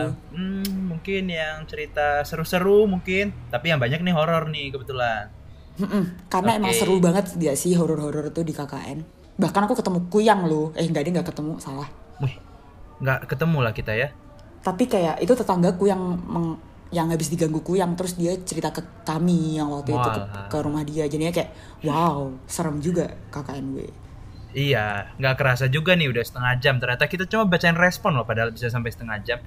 [0.09, 0.33] Yuhu.
[0.33, 5.29] hmm, mungkin yang cerita seru-seru mungkin, tapi yang banyak nih horor nih kebetulan.
[5.77, 6.81] Mm-mm, Karena emang Oke.
[6.81, 9.05] seru banget dia sih horor-horor tuh di KKN.
[9.37, 10.73] Bahkan aku ketemu kuyang loh.
[10.79, 11.90] Eh, enggak, dia nggak ketemu, salah.
[12.25, 12.38] Wih,
[13.05, 14.09] nggak ketemu lah kita ya.
[14.64, 19.55] Tapi kayak itu tetanggaku yang meng- yang habis diganggu kuyang terus dia cerita ke kami
[19.55, 21.50] yang waktu itu ke, ke rumah dia jadinya kayak
[21.83, 23.88] wow serem juga KKN gue
[24.55, 26.79] Iya, nggak kerasa juga nih udah setengah jam.
[26.79, 29.42] Ternyata kita cuma bacain respon loh, padahal bisa sampai setengah jam.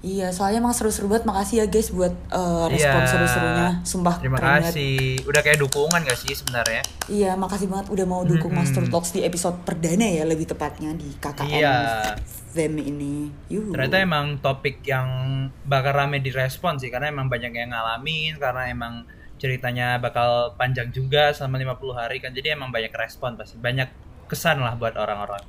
[0.00, 1.24] Iya, soalnya emang seru-seru banget.
[1.24, 3.08] Makasih ya guys buat eh, respon Iya.
[3.08, 3.68] seru-serunya.
[3.82, 4.64] Sumpah Terima keren banget.
[4.68, 4.96] kasih.
[5.24, 6.82] Udah kayak dukungan gak sih sebenarnya?
[7.06, 8.60] Iya, makasih banget udah mau dukung Mm-mm.
[8.60, 11.76] Master Talks di episode perdana ya, lebih tepatnya di KKN Iya.
[12.50, 13.30] Them ini.
[13.46, 13.70] Yuhu.
[13.70, 15.08] Ternyata emang topik yang
[15.62, 19.06] bakal rame direspon sih karena emang banyak yang ngalamin karena emang
[19.40, 23.88] ceritanya bakal panjang juga selama 50 hari kan jadi emang banyak respon pasti banyak
[24.28, 25.42] kesan lah buat orang-orang.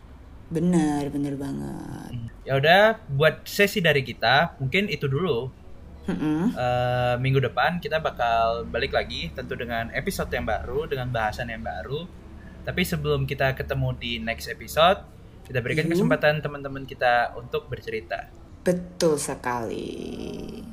[0.52, 2.32] Bener, bener banget.
[2.44, 5.52] Ya udah buat sesi dari kita mungkin itu dulu.
[6.02, 6.58] Mm-mm.
[6.58, 11.62] Eh, minggu depan kita bakal balik lagi tentu dengan episode yang baru dengan bahasan yang
[11.62, 12.10] baru.
[12.66, 15.02] Tapi sebelum kita ketemu di next episode,
[15.52, 15.94] kita berikan Mhm.
[15.94, 18.32] kesempatan teman-teman kita untuk bercerita.
[18.64, 20.64] Betul sekali.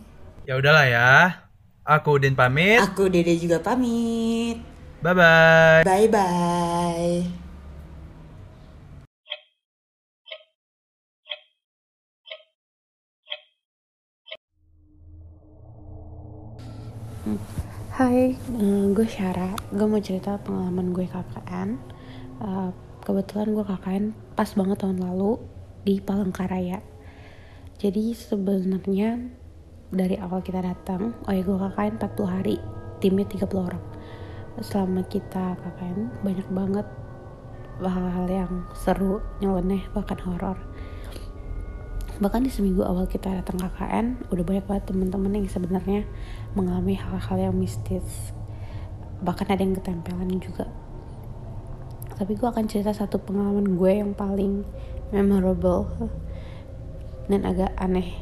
[0.46, 1.10] Ya udahlah ya.
[1.82, 2.78] Aku Udin pamit.
[2.78, 4.62] Aku Dede juga pamit.
[5.02, 5.82] Bye bye.
[5.82, 7.48] Bye-bye.
[17.98, 19.58] Hai, eh, gue Syara.
[19.74, 21.68] Gue mau cerita pengalaman gue KKN.
[23.08, 24.04] Kebetulan gue KKN
[24.36, 25.40] pas banget tahun lalu
[25.88, 26.84] di Palangkaraya.
[27.80, 29.32] Jadi sebenarnya
[29.88, 32.56] dari awal kita datang, oh ya gue KKN 40 hari,
[33.00, 33.84] timnya 30 orang.
[34.60, 36.86] Selama kita KKN banyak banget
[37.80, 40.60] hal-hal yang seru, nyeleneh, bahkan horor
[42.18, 46.02] bahkan di seminggu awal kita datang KKN udah banyak banget teman-teman yang sebenarnya
[46.58, 48.34] mengalami hal-hal yang mistis
[49.22, 50.66] bahkan ada yang ketempelan juga
[52.18, 54.66] tapi gue akan cerita satu pengalaman gue yang paling
[55.14, 55.86] memorable
[57.30, 58.18] dan agak aneh.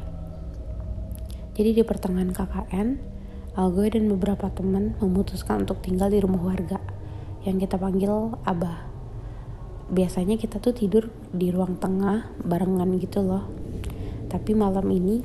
[1.56, 2.88] Jadi di pertengahan KKN
[3.56, 6.76] uh, gue dan beberapa teman memutuskan untuk tinggal di rumah warga
[7.48, 8.85] yang kita panggil Abah.
[9.88, 13.48] Biasanya kita tuh tidur di ruang tengah barengan gitu loh.
[14.26, 15.22] Tapi malam ini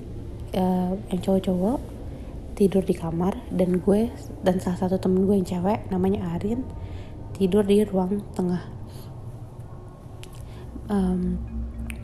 [0.54, 1.80] eh, yang cowok-cowok
[2.54, 4.14] tidur di kamar dan gue
[4.46, 6.62] dan salah satu temen gue yang cewek namanya Arin
[7.42, 8.62] tidur di ruang tengah.
[10.94, 11.42] Em,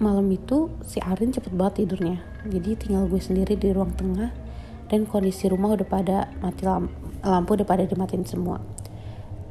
[0.02, 2.26] malam itu si Arin cepet banget tidurnya.
[2.50, 4.34] Jadi tinggal gue sendiri di ruang tengah
[4.90, 6.90] dan kondisi rumah udah pada mati lampu,
[7.22, 8.58] lampu udah pada dimatiin semua.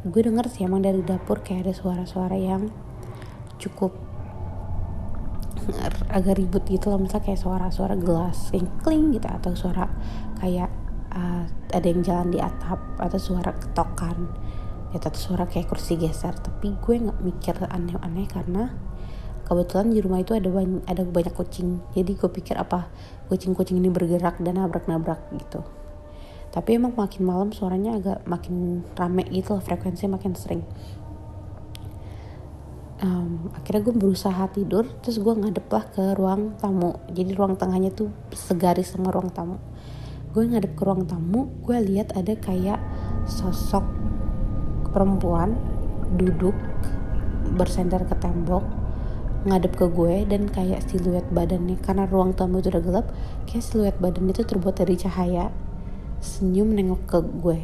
[0.02, 2.66] Gue denger sih emang dari dapur kayak ada suara-suara yang
[3.62, 3.94] cukup
[6.10, 6.98] agak ribut gitu loh.
[6.98, 9.86] Misalnya kayak suara-suara gelas yang kling gitu atau suara
[10.42, 10.66] kayak
[11.14, 14.45] uh, ada yang jalan di atap atau suara ketokan
[14.96, 18.72] ya atau suara kayak kursi geser tapi gue nggak mikir aneh-aneh karena
[19.46, 21.78] kebetulan di rumah itu ada banyak ada banyak kucing.
[21.94, 22.90] Jadi gue pikir apa
[23.30, 25.62] kucing-kucing ini bergerak dan nabrak-nabrak gitu.
[26.50, 30.66] Tapi emang makin malam suaranya agak makin rame gitu loh frekuensinya makin sering.
[32.96, 36.98] Em, akhirnya gue berusaha tidur terus gue ngadep lah ke ruang tamu.
[37.14, 39.62] Jadi ruang tengahnya tuh segaris sama ruang tamu.
[40.34, 42.82] Gue ngadep ke ruang tamu gue lihat ada kayak
[43.30, 44.05] sosok
[44.96, 45.52] perempuan
[46.16, 46.56] duduk
[47.60, 48.64] bersender ke tembok
[49.46, 51.76] ngadep ke gue dan kayak siluet badannya.
[51.78, 53.06] Karena ruang tamu itu udah gelap
[53.44, 55.52] kayak siluet badannya itu terbuat dari cahaya.
[56.18, 57.58] Senyum nengok ke gue.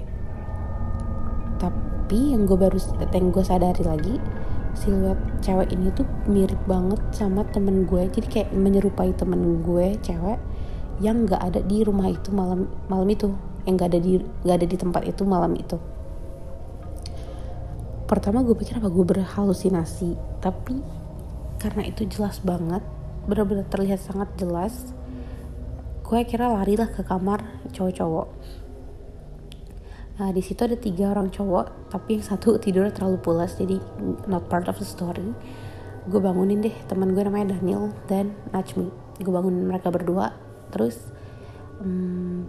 [1.58, 2.78] Tapi yang gue baru
[3.10, 4.14] yang gue sadari lagi
[4.72, 8.06] siluet cewek ini tuh mirip banget sama temen gue.
[8.12, 10.38] Jadi kayak menyerupai temen gue cewek
[11.02, 13.34] yang nggak ada di rumah itu malam malam itu.
[13.66, 14.12] Yang nggak ada di
[14.46, 15.91] nggak ada di tempat itu malam itu
[18.12, 20.84] pertama gue pikir apa gue berhalusinasi tapi
[21.56, 22.84] karena itu jelas banget
[23.24, 24.92] benar-benar terlihat sangat jelas
[26.04, 27.40] gue kira larilah ke kamar
[27.72, 28.28] cowok-cowok
[30.12, 33.80] Nah di situ ada tiga orang cowok, tapi yang satu tidurnya terlalu pulas, jadi
[34.28, 35.32] not part of the story.
[36.06, 38.86] Gue bangunin deh teman gue namanya Daniel dan Najmi.
[39.18, 40.36] Gue bangunin mereka berdua,
[40.68, 41.00] terus
[41.80, 42.44] hmm,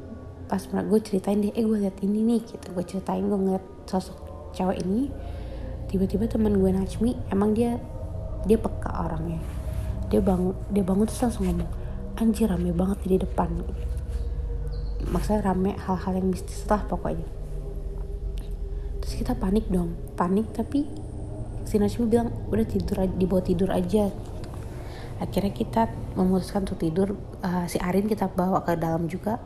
[0.52, 2.67] pas gue ceritain deh, eh gue liat ini nih, gitu.
[2.76, 4.21] Gue ceritain gue ngeliat sosok
[4.54, 5.08] cewek ini.
[5.93, 7.77] Tiba-tiba teman gue Najmi, emang dia
[8.49, 9.38] dia peka orangnya.
[10.10, 11.69] Dia bangun, dia bangun terus langsung ngomong,
[12.17, 13.62] anjir rame banget di depan.
[15.06, 17.43] Maksudnya rame hal-hal yang mistis lah pokoknya
[19.03, 20.88] terus kita panik dong panik tapi
[21.67, 24.08] si Najmi bilang udah tidur dibawa tidur aja
[25.20, 29.43] akhirnya kita memutuskan untuk tidur uh, si Arin kita bawa ke dalam juga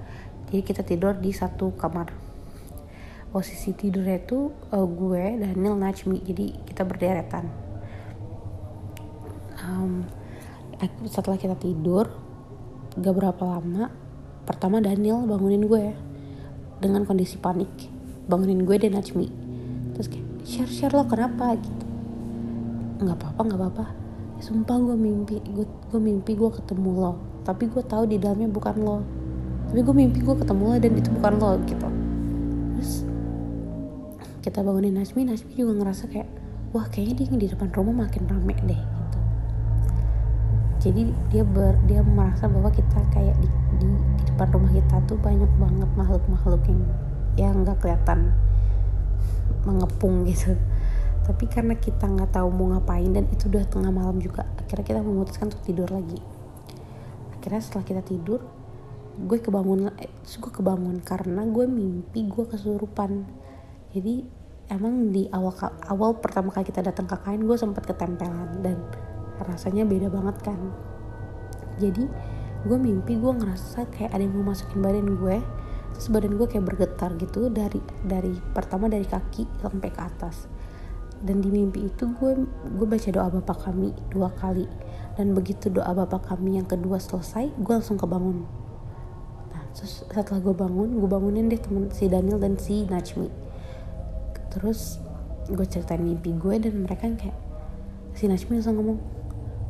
[0.53, 2.13] jadi kita tidur di satu kamar
[3.29, 6.17] posisi tidurnya itu uh, gue Daniel Najmi.
[6.23, 7.45] Jadi kita berderetan.
[9.67, 10.07] Um,
[11.09, 12.07] setelah kita tidur
[12.97, 13.91] gak berapa lama
[14.47, 15.85] pertama Daniel bangunin gue
[16.79, 17.69] dengan kondisi panik.
[18.27, 19.27] Bangunin gue dan Najmi.
[19.97, 21.55] Terus kayak share share lo kenapa?
[21.59, 21.85] Gitu.
[23.03, 23.85] Nggak apa-apa nggak apa-apa.
[24.41, 27.13] Sumpah gue mimpi gue gue mimpi gue ketemu lo.
[27.43, 28.97] Tapi gue tahu di dalamnya bukan lo.
[29.67, 32.06] Tapi gue mimpi gue ketemu lo dan itu bukan lo gitu
[34.47, 36.29] kita bangunin Najmi Najmi juga ngerasa kayak
[36.71, 39.19] wah kayaknya dia di depan rumah makin rame deh gitu.
[40.87, 43.51] Jadi dia ber, dia merasa bahwa kita kayak di,
[43.83, 46.81] di, di depan rumah kita tuh banyak banget makhluk-makhluk yang
[47.35, 48.31] yang nggak kelihatan
[49.67, 50.55] mengepung gitu.
[51.27, 55.03] Tapi karena kita nggak tahu mau ngapain dan itu udah tengah malam juga akhirnya kita
[55.03, 56.23] memutuskan untuk tidur lagi.
[57.35, 58.47] Akhirnya setelah kita tidur
[59.17, 63.27] gue kebangun eh, gue kebangun karena gue mimpi gue kesurupan.
[63.91, 64.36] Jadi
[64.67, 65.55] emang di awal
[65.87, 68.83] awal pertama kali kita datang ke kain gue sempat ketempelan dan
[69.43, 70.59] rasanya beda banget kan.
[71.79, 72.03] Jadi
[72.67, 75.37] gue mimpi gue ngerasa kayak ada yang mau masukin badan gue
[75.95, 80.51] terus badan gue kayak bergetar gitu dari dari pertama dari kaki sampai ke atas.
[81.17, 82.31] Dan di mimpi itu gue
[82.77, 84.67] gue baca doa bapak kami dua kali.
[85.15, 88.43] Dan begitu doa bapak kami yang kedua selesai gue langsung kebangun.
[89.53, 93.46] Nah terus setelah gue bangun gue bangunin deh temen si Daniel dan si Najmi
[94.51, 94.99] terus
[95.47, 97.37] gue ceritain mimpi gue dan mereka kayak
[98.11, 98.99] si Najmi langsung ngomong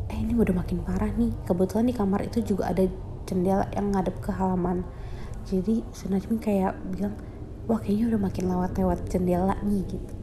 [0.07, 1.31] eh ini udah makin parah nih.
[1.43, 2.87] Kebetulan di kamar itu juga ada
[3.27, 4.87] jendela yang ngadep ke halaman.
[5.47, 7.13] Jadi si Najmi kayak bilang
[7.67, 10.13] wah kayaknya udah makin lewat-lewat jendela nih gitu.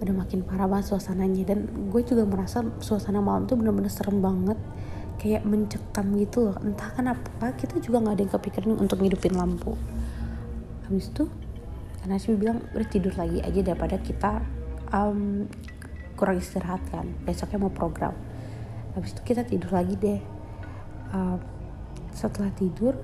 [0.00, 4.56] Udah makin parah banget suasananya dan gue juga merasa suasana malam tuh bener-bener serem banget.
[5.20, 6.56] Kayak mencekam gitu loh.
[6.64, 9.76] Entah kenapa kita juga nggak ada yang kepikiran untuk ngidupin lampu.
[10.88, 11.28] Habis itu
[12.00, 14.40] karena sih bilang udah tidur lagi aja daripada kita
[14.88, 15.44] um,
[16.16, 17.08] kurang istirahat kan.
[17.24, 18.16] Besoknya mau program.
[18.96, 20.20] Habis itu kita tidur lagi deh.
[21.12, 21.40] Um,
[22.16, 22.96] setelah tidur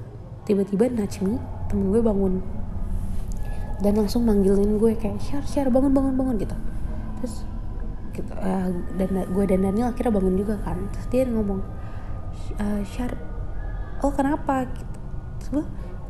[0.49, 1.37] tiba-tiba Najmi
[1.69, 2.41] temen gue bangun.
[3.85, 6.57] Dan langsung manggilin gue kayak share share bangun bangun bangun gitu.
[7.21, 7.35] Terus
[8.17, 10.89] gitu, uh, dan gue dan Daniel akhirnya bangun juga kan.
[10.97, 11.61] Terus dia ngomong
[12.61, 13.13] uh, Syar
[14.01, 14.65] oh kenapa?
[14.73, 14.97] Gitu.
[15.37, 15.65] Terus gue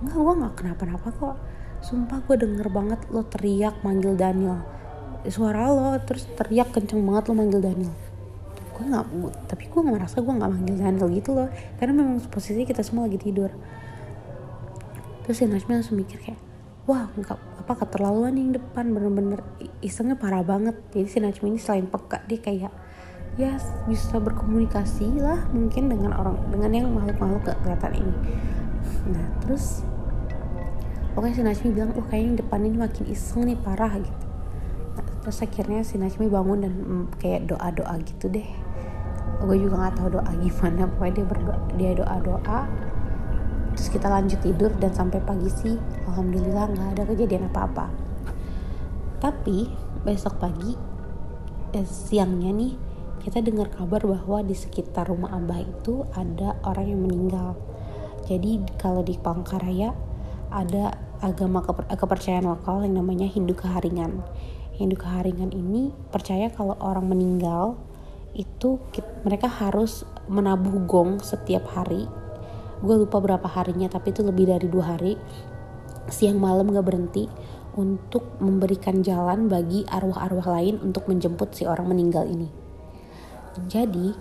[0.06, 1.36] enggak gue nggak kenapa-napa kok
[1.86, 4.58] sumpah gue denger banget lo teriak manggil Daniel.
[5.30, 7.94] Suara lo terus teriak kenceng banget lo manggil Daniel.
[8.74, 9.06] Gue nggak
[9.46, 11.46] tapi gue merasa gue nggak manggil Daniel gitu loh.
[11.78, 13.54] Karena memang posisi kita semua lagi tidur.
[15.22, 16.42] Terus si Najmi langsung mikir kayak
[16.90, 18.90] wah nggak apa keterlaluan yang depan.
[18.90, 19.46] Bener-bener
[19.78, 20.74] isengnya parah banget.
[20.90, 22.74] Jadi si Najmi ini selain peka dia kayak
[23.38, 23.54] ya
[23.86, 28.14] bisa berkomunikasi lah mungkin dengan orang dengan yang makhluk-makhluk gak kelihatan ini.
[29.12, 29.86] Nah terus
[31.16, 34.26] pokoknya si Najmi bilang wah kayaknya yang depan ini makin iseng nih parah gitu.
[35.24, 38.44] Terus akhirnya si Najmi bangun dan mm, kayak doa-doa gitu deh.
[39.40, 42.60] Gue juga nggak tahu doa gimana pokoknya dia berdoa dia doa-doa.
[43.72, 47.88] Terus kita lanjut tidur dan sampai pagi sih alhamdulillah nggak ada kejadian apa-apa.
[49.16, 49.72] Tapi
[50.04, 50.76] besok pagi
[51.72, 52.72] eh, siangnya nih
[53.24, 57.56] kita dengar kabar bahwa di sekitar rumah abah itu ada orang yang meninggal.
[58.28, 59.96] Jadi kalau di Palangkaraya
[60.52, 64.22] ada agama keper kepercayaan lokal yang namanya Hindu Keharingan.
[64.78, 67.74] Hindu Keharingan ini percaya kalau orang meninggal
[68.38, 68.78] itu
[69.26, 72.06] mereka harus menabuh gong setiap hari.
[72.78, 75.18] Gue lupa berapa harinya tapi itu lebih dari dua hari.
[76.06, 77.26] Siang malam gak berhenti
[77.74, 82.46] untuk memberikan jalan bagi arwah-arwah lain untuk menjemput si orang meninggal ini.
[83.66, 84.12] Jadi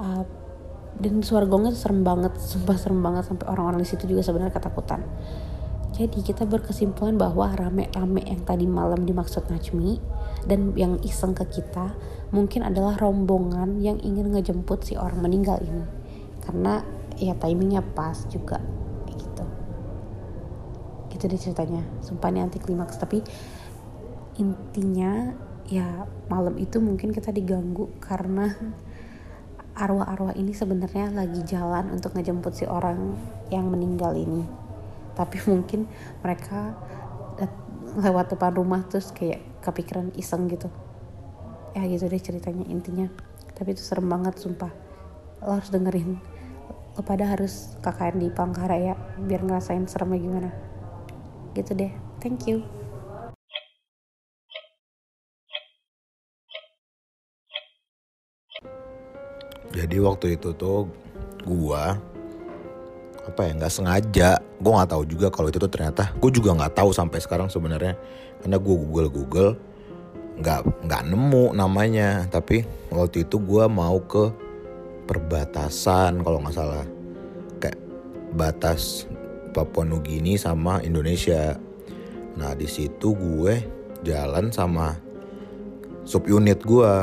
[0.00, 0.24] uh,
[0.96, 5.04] dan suara gongnya serem banget sumpah serem banget sampai orang-orang di situ juga sebenarnya ketakutan
[5.94, 9.96] jadi kita berkesimpulan bahwa rame-rame yang tadi malam dimaksud Najmi
[10.44, 11.94] dan yang iseng ke kita
[12.34, 15.86] mungkin adalah rombongan yang ingin ngejemput si orang meninggal ini.
[16.42, 16.82] Karena
[17.16, 18.60] ya timingnya pas juga
[19.14, 19.44] gitu.
[21.14, 21.80] Gitu deh ceritanya.
[22.04, 23.00] Sumpah ini anti klimaks.
[23.00, 23.24] Tapi
[24.36, 25.32] intinya
[25.70, 28.52] ya malam itu mungkin kita diganggu karena
[29.72, 33.16] arwah-arwah ini sebenarnya lagi jalan untuk ngejemput si orang
[33.48, 34.65] yang meninggal ini
[35.16, 35.88] tapi mungkin
[36.20, 36.76] mereka
[37.96, 40.68] lewat depan rumah terus kayak kepikiran iseng gitu.
[41.72, 43.08] Ya gitu deh ceritanya intinya.
[43.56, 44.68] Tapi itu serem banget sumpah.
[45.40, 46.20] Lo harus dengerin.
[46.96, 50.50] Lo pada harus KKN di Palangkaraya biar ngerasain seremnya gimana.
[51.56, 51.92] Gitu deh.
[52.20, 52.64] Thank you.
[59.76, 60.88] Jadi waktu itu tuh
[61.44, 62.00] gua
[63.26, 64.30] apa ya nggak sengaja.
[64.62, 66.14] Gue nggak tahu juga kalau itu tuh ternyata.
[66.16, 67.98] Gue juga nggak tahu sampai sekarang sebenarnya.
[68.40, 69.50] Karena gue google google
[70.38, 72.30] nggak nggak nemu namanya.
[72.30, 72.62] Tapi
[72.94, 74.30] waktu itu gue mau ke
[75.10, 76.86] perbatasan kalau nggak salah.
[77.58, 77.78] Kayak
[78.38, 79.10] batas
[79.50, 81.58] Papua Nugini sama Indonesia.
[82.38, 83.54] Nah di situ gue
[84.06, 84.94] jalan sama
[86.06, 86.94] subunit gue,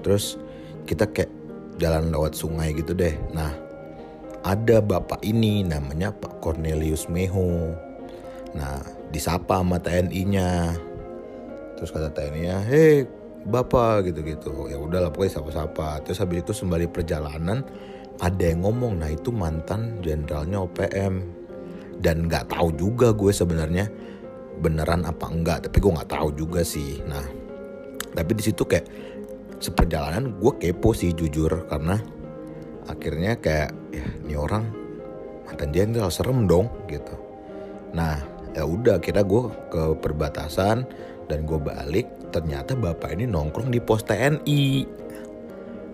[0.00, 0.40] terus
[0.88, 1.28] kita kayak
[1.76, 3.12] jalan lewat sungai gitu deh.
[3.36, 3.69] Nah
[4.40, 7.76] ada bapak ini namanya Pak Cornelius Meho.
[8.56, 8.80] Nah,
[9.12, 10.74] disapa sama TNI-nya.
[11.76, 13.04] Terus kata TNI-nya, "Hei,
[13.40, 16.04] Bapak gitu-gitu." Ya udahlah pokoknya sapa-sapa.
[16.04, 17.64] Terus habis itu sembari perjalanan
[18.20, 21.20] ada yang ngomong, "Nah, itu mantan jenderalnya OPM."
[22.00, 23.86] Dan nggak tahu juga gue sebenarnya
[24.60, 27.00] beneran apa enggak, tapi gue nggak tahu juga sih.
[27.04, 27.24] Nah,
[28.16, 28.88] tapi di situ kayak
[29.60, 32.00] seperjalanan gue kepo sih jujur karena
[32.88, 34.64] akhirnya kayak ya ini orang
[35.44, 37.14] mantan jenderal serem dong gitu.
[37.92, 38.20] Nah
[38.54, 40.86] ya udah kira gue ke perbatasan
[41.26, 44.98] dan gue balik ternyata bapak ini nongkrong di pos TNI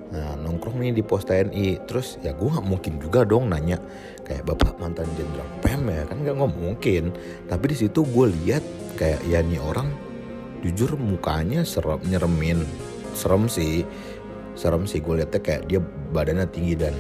[0.07, 3.76] nah nongkrong nih di pos TNI terus ya gue nggak mungkin juga dong nanya
[4.26, 6.03] kayak bapak mantan jenderal PM ya?
[6.11, 7.14] Kan nggak mungkin.
[7.47, 8.64] Tapi di situ gue lihat
[8.99, 9.87] kayak ya nih orang
[10.66, 12.66] jujur mukanya serem nyeremin.
[13.14, 13.87] Serem sih
[14.57, 15.80] serem sih gue liatnya kayak dia
[16.16, 16.96] badannya tinggi dan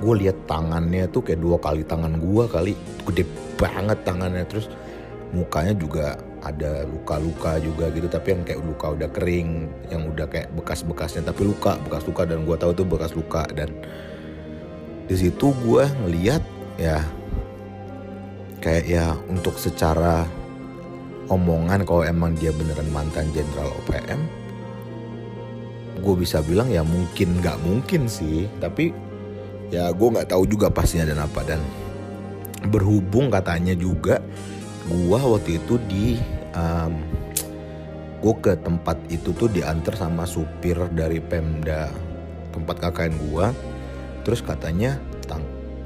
[0.00, 2.72] gue lihat tangannya tuh kayak dua kali tangan gue kali.
[3.04, 3.28] Gede
[3.60, 4.48] banget tangannya.
[4.48, 4.72] Terus
[5.36, 10.48] mukanya juga ada luka-luka juga gitu tapi yang kayak luka udah kering yang udah kayak
[10.56, 12.24] bekas-bekasnya tapi luka bekas luka.
[12.24, 13.44] Dan gue tahu tuh bekas luka.
[13.52, 13.68] Dan
[15.04, 16.40] di situ gue ngeliat
[16.80, 17.04] ya
[18.64, 20.24] kayak ya untuk secara
[21.28, 24.37] omongan kalau emang dia beneran mantan jenderal OPM
[25.98, 28.46] gue bisa bilang ya mungkin nggak mungkin sih.
[28.58, 28.90] Tapi
[29.70, 31.40] ya gue nggak tahu juga pastinya dan apa.
[31.44, 31.60] Dan
[32.70, 34.18] berhubung katanya juga
[34.88, 36.16] gue waktu itu di
[36.56, 36.96] um,
[38.18, 41.86] gue ke tempat itu tuh diantar sama supir dari Pemda
[42.50, 43.46] tempat KKN gue
[44.26, 44.98] terus katanya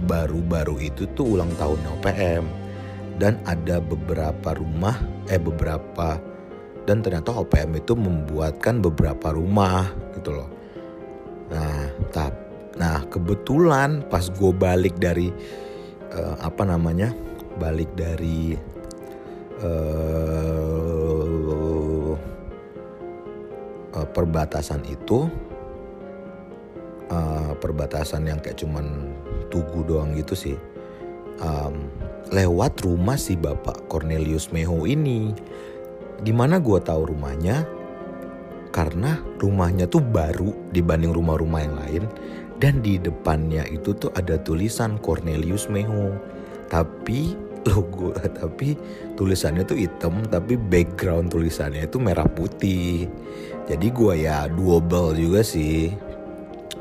[0.03, 2.45] baru-baru itu tuh ulang tahun OPM
[3.23, 4.99] dan ada beberapa rumah
[5.31, 6.19] eh beberapa
[6.85, 10.49] dan ternyata OPM itu membuatkan beberapa rumah gitu loh.
[11.53, 12.35] Nah tap
[12.73, 15.29] nah kebetulan pas gue balik dari
[16.17, 17.13] uh, apa namanya
[17.61, 18.57] balik dari
[19.61, 20.53] uh,
[23.93, 25.29] uh, perbatasan itu
[27.13, 29.13] uh, perbatasan yang kayak cuman
[29.53, 30.57] tugu doang gitu sih
[31.45, 31.93] um,
[32.33, 35.37] lewat rumah si bapak Cornelius Meho ini
[36.23, 37.67] Gimana gue tahu rumahnya?
[38.73, 42.05] Karena rumahnya tuh baru dibanding rumah-rumah yang lain
[42.63, 46.15] dan di depannya itu tuh ada tulisan Cornelius Meho.
[46.71, 47.35] Tapi
[47.69, 48.75] logo tapi
[49.15, 53.11] tulisannya tuh hitam tapi background tulisannya itu merah putih.
[53.67, 55.91] Jadi gue ya double juga sih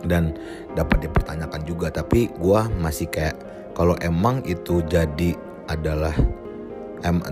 [0.06, 0.34] dan
[0.74, 3.38] dapat dipertanyakan juga tapi gue masih kayak
[3.78, 5.38] kalau emang itu jadi
[5.70, 6.14] adalah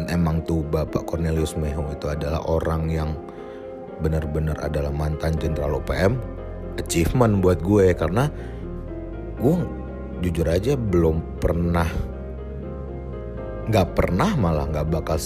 [0.09, 3.13] emang tuh Bapak Cornelius Meho itu adalah orang yang
[3.99, 6.15] benar-benar adalah mantan jenderal OPM
[6.79, 8.31] achievement buat gue karena
[9.39, 9.55] gue
[10.23, 11.87] jujur aja belum pernah
[13.69, 15.17] nggak pernah malah nggak bakal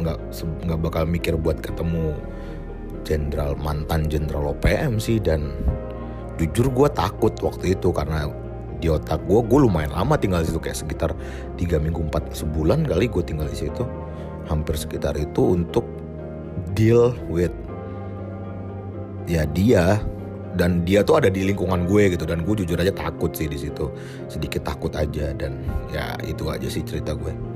[0.00, 0.18] nggak
[0.64, 2.16] nggak bakal mikir buat ketemu
[3.04, 5.20] jenderal mantan jenderal OPM sih.
[5.20, 5.52] Dan
[6.40, 8.28] jujur gue takut waktu itu karena
[8.80, 11.10] di otak gue gue lumayan lama tinggal di situ kayak sekitar
[11.60, 13.84] tiga minggu empat sebulan kali gue tinggal di situ.
[14.48, 15.84] Hampir sekitar itu untuk
[16.74, 17.54] deal with
[19.28, 20.00] ya dia
[20.58, 23.60] dan dia tuh ada di lingkungan gue gitu dan gue jujur aja takut sih di
[23.60, 23.92] situ.
[24.26, 25.60] Sedikit takut aja dan
[25.92, 27.49] ya itu aja sih cerita gue